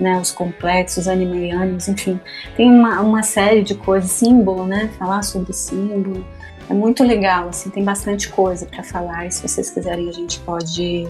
né, 0.00 0.18
os 0.18 0.30
complexos 0.30 1.08
animeianos, 1.08 1.88
enfim, 1.88 2.18
tem 2.56 2.70
uma, 2.70 3.00
uma 3.00 3.22
série 3.22 3.62
de 3.62 3.74
coisas, 3.74 4.10
símbolo, 4.10 4.66
né, 4.66 4.88
falar 4.98 5.22
sobre 5.22 5.52
símbolo, 5.52 6.24
é 6.68 6.74
muito 6.74 7.04
legal, 7.04 7.48
assim, 7.48 7.70
tem 7.70 7.84
bastante 7.84 8.28
coisa 8.28 8.66
para 8.66 8.82
falar. 8.82 9.26
E 9.26 9.30
se 9.30 9.42
vocês 9.42 9.70
quiserem, 9.70 10.08
a 10.08 10.12
gente 10.12 10.40
pode, 10.40 11.06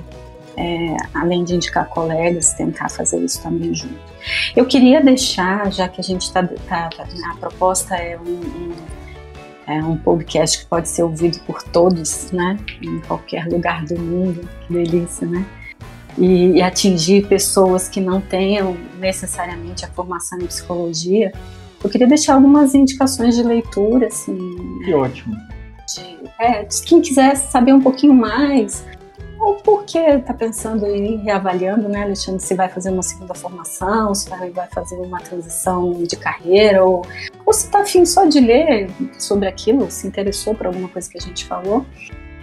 é, 0.57 0.97
além 1.15 1.45
de 1.45 1.55
indicar 1.55 1.89
colegas, 1.89 2.53
tentar 2.55 2.89
fazer 2.91 3.19
isso 3.25 3.43
também 3.43 3.75
junto. 3.75 3.95
Eu 4.57 4.67
queria 4.67 5.01
deixar, 5.03 5.71
já 5.73 5.89
que 5.89 6.01
a 6.01 6.05
gente 6.05 6.23
está, 6.23 6.43
tá, 6.43 6.89
tá, 6.89 7.07
a 7.31 7.37
proposta 7.37 7.95
é 7.95 8.19
um, 8.19 8.31
um, 8.31 8.73
é 9.67 9.83
um 9.83 9.97
podcast 9.97 10.59
que 10.59 10.67
pode 10.67 10.89
ser 10.89 11.05
ouvido 11.05 11.39
por 11.47 11.63
todos, 11.63 12.33
né, 12.33 12.59
em 12.83 13.01
qualquer 13.01 13.47
lugar 13.47 13.85
do 13.85 13.99
mundo, 13.99 14.49
que 14.67 14.73
delícia, 14.73 15.27
né? 15.27 15.45
E, 16.17 16.53
e 16.53 16.63
atingir 16.63 17.27
pessoas 17.27 17.89
que 17.89 18.01
não 18.01 18.21
tenham 18.21 18.77
necessariamente 18.99 19.85
a 19.85 19.89
formação 19.89 20.39
em 20.39 20.47
psicologia, 20.47 21.33
eu 21.85 21.91
queria 21.91 22.07
deixar 22.07 22.35
algumas 22.35 22.75
indicações 22.75 23.37
de 23.37 23.43
leitura, 23.43 24.07
assim. 24.07 24.39
Que 24.83 24.95
ótimo. 24.95 25.37
De, 25.95 26.19
é, 26.39 26.65
de 26.65 26.83
quem 26.83 27.03
quiser 27.03 27.37
saber 27.37 27.75
um 27.75 27.81
pouquinho 27.81 28.15
mais, 28.15 28.85
ou 29.39 29.57
porque 29.57 29.99
está 29.99 30.33
pensando 30.33 30.87
em 30.87 31.19
reavaliando, 31.19 31.87
né, 31.87 32.03
Alexandre, 32.03 32.41
se 32.43 32.55
vai 32.55 32.71
fazer 32.71 32.91
uma 32.91 33.03
segunda 33.03 33.35
formação, 33.35 34.15
se 34.15 34.31
vai, 34.31 34.51
vai 34.51 34.67
fazer 34.69 34.97
uma 34.97 35.21
transição 35.21 35.93
de 36.03 36.17
carreira, 36.17 36.83
ou, 36.83 37.03
ou 37.45 37.53
se 37.53 37.67
está 37.67 37.81
afim 37.81 38.07
só 38.07 38.25
de 38.25 38.41
ler 38.41 38.91
sobre 39.19 39.47
aquilo, 39.47 39.91
se 39.91 40.07
interessou 40.07 40.55
por 40.55 40.67
alguma 40.67 40.89
coisa 40.89 41.11
que 41.11 41.19
a 41.19 41.21
gente 41.21 41.45
falou. 41.45 41.85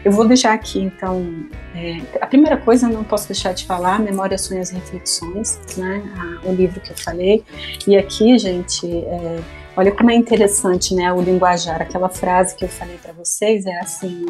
Eu 0.03 0.11
vou 0.11 0.27
deixar 0.27 0.53
aqui, 0.53 0.79
então, 0.79 1.45
é, 1.75 2.01
a 2.19 2.25
primeira 2.25 2.57
coisa, 2.57 2.89
não 2.89 3.03
posso 3.03 3.27
deixar 3.27 3.53
de 3.53 3.65
falar, 3.65 3.99
Memória, 3.99 4.35
Sonhos 4.35 4.71
e 4.71 4.75
Reflexões, 4.75 5.59
né, 5.77 6.01
a, 6.17 6.49
o 6.49 6.53
livro 6.53 6.79
que 6.81 6.91
eu 6.91 6.97
falei. 6.97 7.43
E 7.87 7.95
aqui, 7.95 8.35
gente, 8.39 8.87
é, 8.87 9.39
olha 9.77 9.91
como 9.91 10.09
é 10.09 10.15
interessante, 10.15 10.95
né, 10.95 11.13
o 11.13 11.21
linguajar. 11.21 11.83
Aquela 11.83 12.09
frase 12.09 12.55
que 12.55 12.65
eu 12.65 12.69
falei 12.69 12.97
para 12.97 13.13
vocês 13.13 13.67
é 13.67 13.79
assim: 13.79 14.25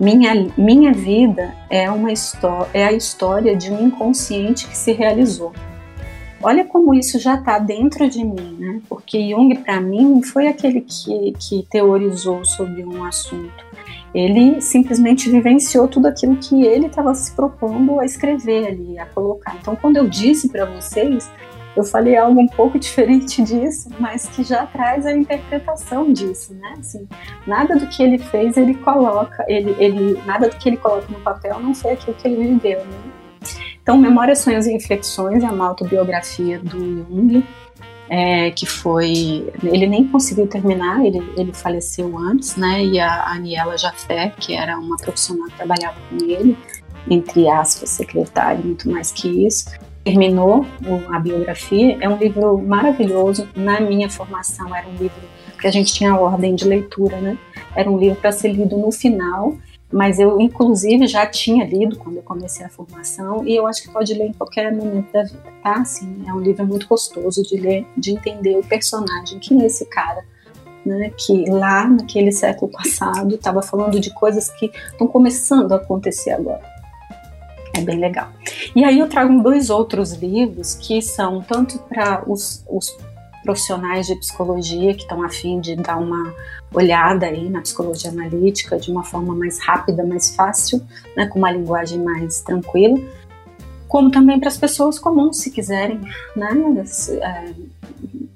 minha, 0.00 0.32
minha 0.56 0.92
vida 0.94 1.54
é 1.68 1.90
uma 1.90 2.08
é 2.72 2.86
a 2.86 2.92
história 2.92 3.54
de 3.54 3.70
um 3.70 3.88
inconsciente 3.88 4.66
que 4.66 4.76
se 4.76 4.92
realizou. 4.92 5.52
Olha 6.42 6.64
como 6.64 6.94
isso 6.94 7.18
já 7.20 7.34
está 7.34 7.58
dentro 7.58 8.08
de 8.08 8.24
mim, 8.24 8.56
né? 8.58 8.80
Porque 8.88 9.30
Jung, 9.30 9.54
para 9.58 9.80
mim, 9.80 10.22
foi 10.22 10.48
aquele 10.48 10.80
que, 10.80 11.32
que 11.38 11.66
teorizou 11.70 12.44
sobre 12.44 12.84
um 12.84 13.04
assunto 13.04 13.71
ele 14.14 14.60
simplesmente 14.60 15.30
vivenciou 15.30 15.88
tudo 15.88 16.06
aquilo 16.06 16.36
que 16.36 16.64
ele 16.64 16.86
estava 16.86 17.14
se 17.14 17.32
propondo 17.32 17.98
a 17.98 18.04
escrever 18.04 18.66
ali, 18.66 18.98
a 18.98 19.06
colocar. 19.06 19.56
Então, 19.60 19.74
quando 19.74 19.96
eu 19.96 20.06
disse 20.06 20.48
para 20.48 20.66
vocês, 20.66 21.30
eu 21.74 21.84
falei 21.84 22.16
algo 22.16 22.38
um 22.38 22.46
pouco 22.46 22.78
diferente 22.80 23.42
disso, 23.42 23.88
mas 23.98 24.26
que 24.26 24.44
já 24.44 24.66
traz 24.66 25.06
a 25.06 25.12
interpretação 25.12 26.12
disso, 26.12 26.54
né? 26.54 26.74
Assim, 26.78 27.08
nada 27.46 27.76
do 27.76 27.86
que 27.86 28.02
ele 28.02 28.18
fez 28.18 28.56
ele 28.56 28.74
coloca, 28.74 29.44
ele, 29.48 29.74
ele, 29.78 30.22
nada 30.26 30.48
do 30.48 30.56
que 30.56 30.68
ele 30.68 30.76
coloca 30.76 31.06
no 31.08 31.20
papel 31.20 31.58
não 31.60 31.74
foi 31.74 31.92
aquilo 31.92 32.16
que 32.16 32.28
ele 32.28 32.54
viveu, 32.54 32.84
né? 32.84 33.12
Então, 33.82 33.98
Memórias, 33.98 34.38
Sonhos 34.38 34.66
e 34.66 34.72
Reflexões 34.72 35.42
é 35.42 35.50
uma 35.50 35.66
autobiografia 35.66 36.60
do 36.60 36.78
Jung, 36.78 37.44
é, 38.12 38.50
que 38.50 38.66
foi. 38.66 39.50
Ele 39.64 39.86
nem 39.86 40.06
conseguiu 40.06 40.46
terminar, 40.46 41.02
ele, 41.02 41.22
ele 41.34 41.50
faleceu 41.54 42.18
antes, 42.18 42.56
né? 42.56 42.84
E 42.84 43.00
a 43.00 43.30
Aniela 43.30 43.78
Jafé, 43.78 44.34
que 44.38 44.54
era 44.54 44.78
uma 44.78 44.98
profissional 44.98 45.48
que 45.48 45.56
trabalhava 45.56 45.96
com 46.10 46.22
ele, 46.22 46.54
entre 47.08 47.48
aspas, 47.48 47.88
secretária, 47.88 48.62
muito 48.62 48.90
mais 48.90 49.10
que 49.10 49.46
isso, 49.46 49.70
terminou 50.04 50.66
a 51.10 51.18
biografia. 51.18 51.96
É 52.02 52.08
um 52.08 52.18
livro 52.18 52.58
maravilhoso. 52.58 53.48
Na 53.56 53.80
minha 53.80 54.10
formação, 54.10 54.76
era 54.76 54.86
um 54.86 54.96
livro 54.96 55.22
que 55.58 55.66
a 55.66 55.70
gente 55.70 55.94
tinha 55.94 56.14
ordem 56.14 56.54
de 56.54 56.66
leitura, 56.66 57.18
né? 57.18 57.38
Era 57.74 57.90
um 57.90 57.96
livro 57.96 58.20
para 58.20 58.30
ser 58.30 58.52
lido 58.52 58.76
no 58.76 58.92
final 58.92 59.56
mas 59.92 60.18
eu 60.18 60.40
inclusive 60.40 61.06
já 61.06 61.26
tinha 61.26 61.64
lido 61.64 61.96
quando 61.96 62.16
eu 62.16 62.22
comecei 62.22 62.64
a 62.64 62.68
formação 62.68 63.46
e 63.46 63.54
eu 63.54 63.66
acho 63.66 63.82
que 63.82 63.90
pode 63.90 64.14
ler 64.14 64.28
em 64.28 64.32
qualquer 64.32 64.72
momento 64.72 65.12
da 65.12 65.22
vida, 65.22 65.52
tá? 65.62 65.74
Assim, 65.74 66.24
é 66.26 66.32
um 66.32 66.40
livro 66.40 66.66
muito 66.66 66.88
gostoso 66.88 67.42
de 67.42 67.56
ler, 67.56 67.86
de 67.96 68.12
entender 68.12 68.56
o 68.56 68.64
personagem, 68.64 69.38
quem 69.38 69.62
é 69.62 69.66
esse 69.66 69.84
cara, 69.86 70.24
né? 70.84 71.10
Que 71.10 71.44
lá 71.50 71.86
naquele 71.88 72.32
século 72.32 72.72
passado 72.72 73.34
estava 73.34 73.62
falando 73.62 74.00
de 74.00 74.12
coisas 74.14 74.48
que 74.50 74.72
estão 74.90 75.06
começando 75.06 75.72
a 75.72 75.76
acontecer 75.76 76.30
agora. 76.30 76.72
É 77.74 77.80
bem 77.80 77.98
legal. 77.98 78.28
E 78.76 78.84
aí 78.84 78.98
eu 78.98 79.08
trago 79.08 79.42
dois 79.42 79.70
outros 79.70 80.12
livros 80.12 80.74
que 80.74 81.00
são 81.00 81.40
tanto 81.42 81.78
para 81.78 82.22
os, 82.26 82.64
os 82.68 82.96
profissionais 83.42 84.06
de 84.06 84.16
psicologia 84.16 84.94
que 84.94 85.02
estão 85.02 85.22
afim 85.22 85.60
de 85.60 85.76
dar 85.76 85.96
uma 85.96 86.34
olhada 86.72 87.26
aí 87.26 87.48
na 87.48 87.60
psicologia 87.60 88.10
analítica 88.10 88.78
de 88.78 88.90
uma 88.90 89.04
forma 89.04 89.34
mais 89.34 89.58
rápida, 89.58 90.04
mais 90.04 90.34
fácil, 90.34 90.80
né, 91.16 91.26
com 91.26 91.38
uma 91.38 91.50
linguagem 91.50 92.00
mais 92.00 92.40
tranquila, 92.40 92.98
como 93.88 94.10
também 94.10 94.40
para 94.40 94.48
as 94.48 94.56
pessoas 94.56 94.98
comuns, 94.98 95.38
se 95.38 95.50
quiserem, 95.50 96.00
né, 96.34 96.48
é, 97.20 97.52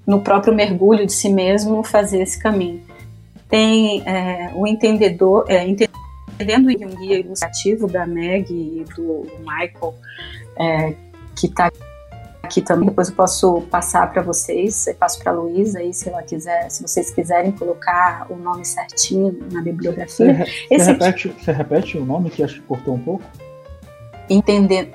no 0.07 0.21
próprio 0.21 0.55
mergulho 0.55 1.07
de 1.07 1.13
si 1.13 1.31
mesmo, 1.31 1.83
fazer 1.83 2.23
esse 2.23 2.39
caminho. 2.39 2.83
Tem 3.49 4.03
é, 4.07 4.53
o 4.55 4.67
entendedor, 4.67 5.47
é, 5.49 5.67
entendendo 5.67 6.69
o 6.69 6.97
guia 6.97 7.21
ilustrativo 7.21 7.87
da 7.87 8.07
Meg 8.07 8.53
e 8.53 8.85
do 8.95 9.27
Michael, 9.39 9.95
é, 10.59 10.95
que 11.35 11.47
está 11.47 11.71
aqui 12.47 12.63
também. 12.63 12.89
Depois 12.89 13.09
eu 13.09 13.15
posso 13.15 13.61
passar 13.71 14.11
para 14.11 14.23
vocês, 14.23 14.87
eu 14.87 14.95
passo 14.95 15.19
para 15.19 15.33
a 15.33 15.35
Luísa 15.35 15.81
aí, 15.81 15.93
se 15.93 16.09
ela 16.09 16.23
quiser, 16.23 16.71
se 16.71 16.83
vocês 16.83 17.11
quiserem 17.11 17.53
colocar 17.53 18.27
o 18.31 18.37
nome 18.37 18.65
certinho 18.65 19.37
na 19.53 19.61
bibliografia. 19.61 20.47
Você, 20.69 20.79
você 20.79 20.93
repete, 20.93 21.29
você 21.29 21.53
repete 21.53 21.99
o 21.99 22.05
nome 22.05 22.31
que 22.31 22.43
acho 22.43 22.55
que 22.55 22.63
cortou 22.63 22.95
um 22.95 22.99
pouco? 22.99 23.25
Entender, 24.31 24.93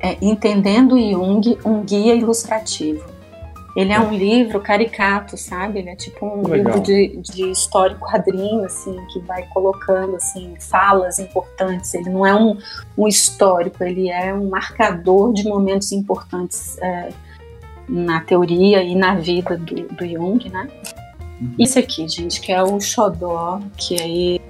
é, 0.00 0.16
Entendendo 0.20 0.98
Jung, 0.98 1.58
um 1.64 1.82
guia 1.82 2.14
ilustrativo. 2.14 3.19
Ele 3.76 3.92
é 3.92 4.00
um 4.00 4.12
livro 4.12 4.60
caricato, 4.60 5.36
sabe? 5.36 5.78
Ele 5.78 5.90
é 5.90 5.96
tipo 5.96 6.26
um 6.26 6.42
Legal. 6.46 6.74
livro 6.74 6.80
de, 6.80 7.16
de 7.18 7.50
história 7.50 7.96
quadrinho, 7.96 8.64
assim, 8.64 8.96
que 9.12 9.20
vai 9.20 9.46
colocando, 9.48 10.16
assim, 10.16 10.54
falas 10.58 11.18
importantes. 11.18 11.94
Ele 11.94 12.10
não 12.10 12.26
é 12.26 12.34
um, 12.34 12.58
um 12.98 13.06
histórico, 13.06 13.84
ele 13.84 14.10
é 14.10 14.34
um 14.34 14.48
marcador 14.48 15.32
de 15.32 15.44
momentos 15.44 15.92
importantes 15.92 16.78
é, 16.78 17.10
na 17.88 18.20
teoria 18.20 18.82
e 18.82 18.94
na 18.94 19.14
vida 19.14 19.56
do, 19.56 19.74
do 19.74 20.06
Jung, 20.06 20.48
né? 20.50 20.68
Uhum. 21.40 21.54
Isso 21.58 21.78
aqui, 21.78 22.08
gente, 22.08 22.40
que 22.40 22.52
é 22.52 22.62
o 22.62 22.80
Xodó, 22.80 23.60
que 23.76 24.00
aí 24.00 24.40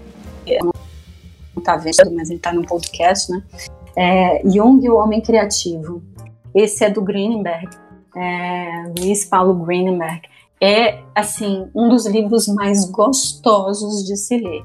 não 1.54 1.62
tá 1.62 1.76
vendo, 1.76 2.10
mas 2.12 2.30
ele 2.30 2.38
tá 2.38 2.52
no 2.52 2.66
podcast, 2.66 3.30
né? 3.30 3.42
É, 3.94 4.42
Jung, 4.48 4.88
o 4.88 4.96
Homem 4.96 5.20
Criativo. 5.20 6.02
Esse 6.54 6.84
é 6.84 6.90
do 6.90 7.02
Greenberg 7.02 7.68
é, 8.16 8.92
Luiz 8.98 9.24
Paulo 9.24 9.54
Greenberg, 9.64 10.22
é 10.60 10.98
assim 11.14 11.68
um 11.74 11.88
dos 11.88 12.06
livros 12.06 12.46
mais 12.46 12.84
gostosos 12.84 14.04
de 14.04 14.16
se 14.16 14.36
ler. 14.36 14.62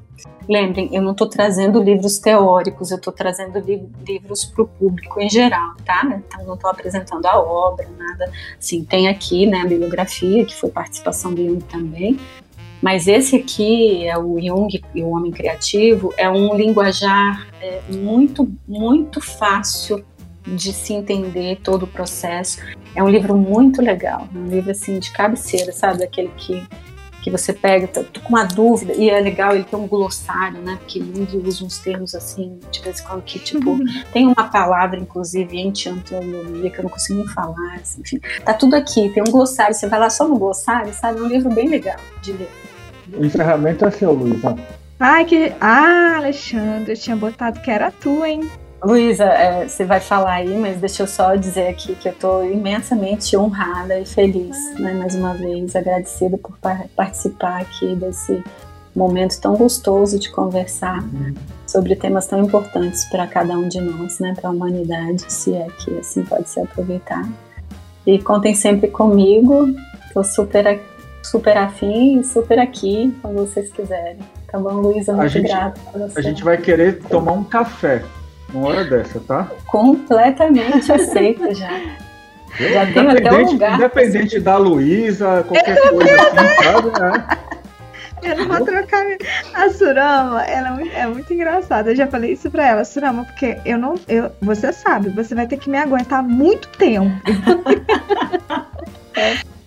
Lembrem, 0.47 0.89
eu 0.93 1.01
não 1.01 1.11
estou 1.11 1.27
trazendo 1.27 1.81
livros 1.81 2.19
teóricos, 2.19 2.91
eu 2.91 2.97
estou 2.97 3.13
trazendo 3.13 3.57
li 3.59 3.87
livros 4.05 4.45
para 4.45 4.63
o 4.63 4.67
público 4.67 5.19
em 5.19 5.29
geral, 5.29 5.73
tá? 5.85 6.03
Então 6.05 6.45
não 6.45 6.55
estou 6.55 6.69
apresentando 6.69 7.25
a 7.25 7.39
obra, 7.39 7.87
nada. 7.97 8.29
Assim, 8.59 8.83
tem 8.83 9.07
aqui 9.07 9.45
né, 9.45 9.61
a 9.61 9.65
bibliografia, 9.65 10.45
que 10.45 10.53
foi 10.53 10.69
participação 10.69 11.33
do 11.33 11.43
Jung 11.43 11.61
também, 11.61 12.19
mas 12.81 13.07
esse 13.07 13.37
aqui 13.37 14.05
é 14.05 14.17
o 14.17 14.39
Jung 14.39 14.83
e 14.93 15.01
o 15.01 15.09
Homem 15.09 15.31
Criativo, 15.31 16.13
é 16.17 16.29
um 16.29 16.55
linguajar 16.55 17.47
é, 17.59 17.81
muito, 17.89 18.51
muito 18.67 19.19
fácil 19.21 20.05
de 20.45 20.71
se 20.73 20.93
entender 20.93 21.59
todo 21.63 21.83
o 21.83 21.87
processo. 21.87 22.59
É 22.95 23.03
um 23.03 23.09
livro 23.09 23.35
muito 23.35 23.81
legal, 23.81 24.27
um 24.33 24.47
livro 24.47 24.71
assim 24.71 24.99
de 24.99 25.11
cabeceira, 25.11 25.71
sabe? 25.71 26.03
Aquele 26.03 26.29
que, 26.37 26.65
que 27.21 27.31
você 27.31 27.51
pega, 27.51 27.87
tô, 27.87 28.03
tô 28.03 28.19
com 28.21 28.29
uma 28.29 28.45
dúvida, 28.45 28.93
e 28.93 29.09
é 29.09 29.19
legal, 29.19 29.53
ele 29.53 29.63
tem 29.63 29.77
um 29.77 29.87
glossário, 29.87 30.61
né? 30.61 30.77
Porque 30.79 30.99
Jung 30.99 31.37
usa 31.45 31.65
uns 31.65 31.79
termos 31.79 32.15
assim, 32.15 32.59
de 32.71 32.81
vez 32.81 32.99
em 32.99 33.03
quando, 33.03 33.23
que 33.23 33.39
tipo, 33.39 33.71
uhum. 33.71 33.85
tem 34.13 34.27
uma 34.27 34.49
palavra, 34.49 34.97
inclusive, 34.99 35.57
em 35.57 35.69
antiantonomia, 35.69 36.69
que 36.69 36.79
eu 36.79 36.83
não 36.83 36.89
consigo 36.89 37.19
nem 37.19 37.27
falar, 37.27 37.75
assim, 37.81 38.01
enfim. 38.01 38.19
Tá 38.43 38.53
tudo 38.53 38.75
aqui, 38.75 39.09
tem 39.09 39.23
um 39.23 39.31
glossário, 39.31 39.73
você 39.73 39.87
vai 39.87 39.99
lá 39.99 40.09
só 40.09 40.27
no 40.27 40.37
glossário, 40.37 40.93
sabe? 40.93 41.19
É 41.19 41.21
um 41.21 41.27
livro 41.27 41.53
bem 41.53 41.67
legal 41.67 41.97
de 42.21 42.33
ler. 42.33 42.49
O 43.13 43.23
encerramento 43.23 43.85
é 43.85 43.91
seu, 43.91 44.11
Luísa. 44.13 44.55
Ai, 44.99 45.25
que. 45.25 45.53
Ah, 45.59 46.15
Alexandre, 46.17 46.93
eu 46.93 46.97
tinha 46.97 47.15
botado 47.15 47.59
que 47.59 47.69
era 47.69 47.91
tu, 47.91 48.23
hein? 48.23 48.49
Luísa, 48.85 49.23
é, 49.23 49.67
você 49.67 49.83
vai 49.83 49.99
falar 49.99 50.33
aí, 50.33 50.55
mas 50.55 50.77
deixa 50.77 51.01
eu 51.01 51.07
só 51.07 51.35
dizer 51.35 51.69
aqui 51.69 51.95
que 51.95 52.07
eu 52.07 52.11
estou 52.11 52.45
imensamente 52.45 53.35
honrada 53.35 53.99
e 53.99 54.05
feliz, 54.05 54.55
né, 54.79 54.93
mais 54.93 55.15
uma 55.15 55.33
vez, 55.33 55.75
agradecida 55.75 56.37
por 56.37 56.55
participar 56.95 57.61
aqui 57.61 57.95
desse 57.95 58.43
momento 58.95 59.41
tão 59.41 59.55
gostoso 59.55 60.19
de 60.19 60.29
conversar 60.29 61.03
sobre 61.65 61.95
temas 61.95 62.27
tão 62.27 62.43
importantes 62.43 63.05
para 63.05 63.25
cada 63.25 63.57
um 63.57 63.67
de 63.67 63.81
nós, 63.81 64.19
né, 64.19 64.35
para 64.39 64.49
a 64.49 64.53
humanidade, 64.53 65.33
se 65.33 65.55
é 65.55 65.65
que 65.79 65.97
assim 65.97 66.23
pode 66.23 66.47
ser 66.47 66.59
aproveitado. 66.59 67.33
E 68.05 68.19
contem 68.19 68.53
sempre 68.53 68.87
comigo, 68.87 69.67
estou 70.05 70.23
super, 70.23 70.79
super 71.23 71.57
afim 71.57 72.19
e 72.19 72.23
super 72.23 72.59
aqui 72.59 73.11
quando 73.19 73.37
vocês 73.37 73.71
quiserem. 73.71 74.19
Tá 74.47 74.59
bom, 74.59 74.73
Luísa? 74.73 75.11
Muito 75.11 75.41
grata. 75.41 75.81
A 76.15 76.21
gente 76.21 76.43
vai 76.43 76.59
querer 76.59 76.99
tomar 77.09 77.31
um 77.31 77.43
café 77.43 78.03
uma 78.53 78.69
hora 78.69 78.83
dessa, 78.83 79.19
tá? 79.19 79.49
Completamente 79.67 80.91
aceita 80.91 81.53
já. 81.53 81.69
Já 82.57 82.85
tem 82.91 83.07
até 83.07 83.33
um 83.33 83.51
lugar. 83.51 83.75
Independente 83.75 84.39
da 84.39 84.57
Luísa, 84.57 85.43
qualquer 85.47 85.89
coisa 85.89 86.15
assim, 86.15 86.63
sabe? 86.63 86.89
É. 87.41 87.45
Eu 88.31 88.37
não 88.37 88.47
vou 88.47 88.65
trocar. 88.65 89.05
A 89.53 89.69
Surama, 89.69 90.43
ela 90.45 90.81
é, 90.81 91.01
é 91.01 91.07
muito 91.07 91.31
engraçada. 91.33 91.91
Eu 91.91 91.95
já 91.95 92.07
falei 92.07 92.31
isso 92.31 92.49
pra 92.49 92.67
ela, 92.67 92.83
Surama, 92.83 93.25
porque 93.25 93.57
eu 93.65 93.77
não. 93.77 93.95
Eu, 94.07 94.31
você 94.41 94.71
sabe, 94.73 95.09
você 95.09 95.35
vai 95.35 95.45
ter 95.47 95.57
que 95.57 95.69
me 95.69 95.77
aguentar 95.77 96.23
muito 96.23 96.67
tempo. 96.69 97.11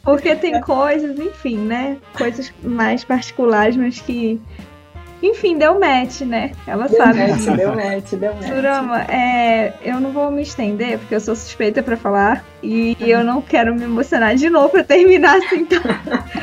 Porque 0.03 0.35
tem 0.35 0.59
coisas, 0.63 1.19
enfim, 1.19 1.59
né? 1.59 1.99
Coisas 2.17 2.51
mais 2.63 3.05
particulares, 3.05 3.77
mas 3.77 4.01
que 4.01 4.41
enfim, 5.23 5.59
deu 5.59 5.79
match, 5.81 6.21
né? 6.21 6.53
Ela 6.67 6.87
deu 6.87 6.97
sabe. 6.97 7.19
Match, 7.19 7.45
deu 7.57 7.75
match, 7.75 8.13
deu 8.13 8.35
match. 8.35 8.47
Surama, 8.47 9.03
é, 9.03 9.75
eu 9.83 10.01
não 10.01 10.13
vou 10.13 10.31
me 10.31 10.43
estender, 10.43 10.99
porque 10.99 11.15
eu 11.15 11.21
sou 11.21 11.35
suspeita 11.35 11.83
para 11.83 11.97
falar. 11.97 12.45
E 12.63 12.97
uhum. 13.01 13.07
eu 13.07 13.25
não 13.25 13.43
quero 13.43 13.75
me 13.75 13.85
emocionar 13.85 14.37
de 14.37 14.49
novo 14.49 14.71
pra 14.71 14.85
terminar 14.85 15.39
assim. 15.39 15.61
Então. 15.61 15.83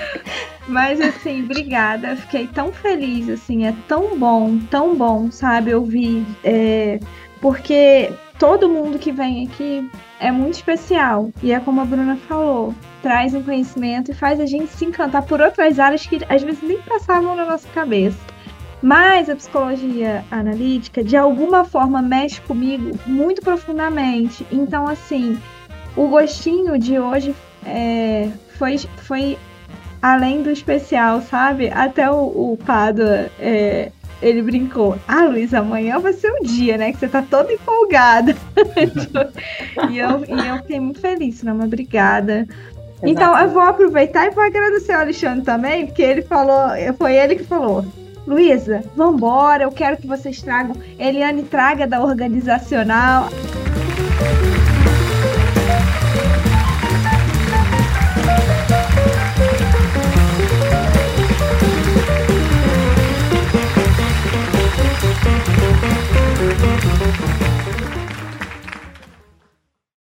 Mas 0.67 0.99
assim, 0.99 1.43
obrigada. 1.43 2.15
Fiquei 2.15 2.47
tão 2.47 2.73
feliz, 2.73 3.29
assim, 3.29 3.65
é 3.65 3.73
tão 3.88 4.17
bom, 4.17 4.57
tão 4.69 4.95
bom, 4.95 5.31
sabe, 5.31 5.73
ouvir. 5.73 6.25
É, 6.43 6.99
porque 7.39 8.11
todo 8.39 8.67
mundo 8.67 8.99
que 8.99 9.11
vem 9.11 9.47
aqui 9.47 9.89
é 10.19 10.31
muito 10.31 10.55
especial. 10.55 11.31
E 11.41 11.53
é 11.53 11.59
como 11.59 11.81
a 11.81 11.85
Bruna 11.85 12.17
falou, 12.27 12.73
traz 13.01 13.33
um 13.33 13.43
conhecimento 13.43 14.11
e 14.11 14.15
faz 14.15 14.39
a 14.39 14.45
gente 14.45 14.71
se 14.71 14.85
encantar 14.85 15.23
por 15.23 15.39
outras 15.39 15.79
áreas 15.79 16.05
que 16.05 16.19
às 16.27 16.41
vezes 16.41 16.61
nem 16.61 16.81
passavam 16.81 17.35
na 17.35 17.45
nossa 17.45 17.67
cabeça. 17.69 18.35
Mas 18.86 19.32
a 19.32 19.36
psicologia 19.36 20.24
analítica, 20.30 21.04
de 21.04 21.17
alguma 21.17 21.65
forma, 21.65 22.04
mexe 22.04 22.39
comigo 22.41 22.91
muito 23.08 23.41
profundamente. 23.41 24.45
Então, 24.52 24.88
assim, 24.88 25.39
o 25.98 26.08
gostinho 26.08 26.78
de 26.78 27.00
hoje 27.00 27.36
é, 27.65 28.30
foi, 28.60 28.78
foi 28.98 29.39
além 30.00 30.43
do 30.43 30.52
especial, 30.52 31.19
sabe? 31.24 31.67
Até 31.71 32.12
o, 32.12 32.26
o 32.26 32.60
Padua, 32.63 33.28
é, 33.39 33.91
ele 34.21 34.43
brincou. 34.43 35.00
Ah, 35.08 35.24
Luiz, 35.24 35.52
amanhã 35.52 35.98
vai 35.98 36.13
ser 36.13 36.30
o 36.30 36.43
dia, 36.43 36.78
né? 36.78 36.91
Que 36.91 37.00
você 37.00 37.08
tá 37.08 37.24
toda 37.24 37.52
empolgada. 37.52 38.36
e, 39.89 39.98
eu, 39.98 40.24
e 40.26 40.48
eu 40.48 40.58
fiquei 40.58 40.80
muito 40.80 41.00
feliz, 41.00 41.41
não, 41.41 41.56
mas 41.56 41.65
obrigada. 41.65 42.48
Então, 43.02 43.36
eu 43.36 43.50
vou 43.50 43.63
aproveitar 43.63 44.28
e 44.28 44.30
vou 44.30 44.43
agradecer 44.43 44.93
ao 44.93 45.02
Alexandre 45.02 45.43
também, 45.43 45.88
porque 45.88 46.04
ele 46.04 46.21
falou, 46.21 46.69
foi 47.00 47.15
ele 47.15 47.38
que 47.38 47.43
falou. 47.45 47.84
Luísa, 48.25 48.83
vambora, 48.95 49.63
eu 49.63 49.71
quero 49.71 49.97
que 49.97 50.07
vocês 50.07 50.41
tragam. 50.41 50.75
Eliane 50.97 51.43
traga 51.43 51.85
da 51.85 52.01
organizacional. 52.01 53.29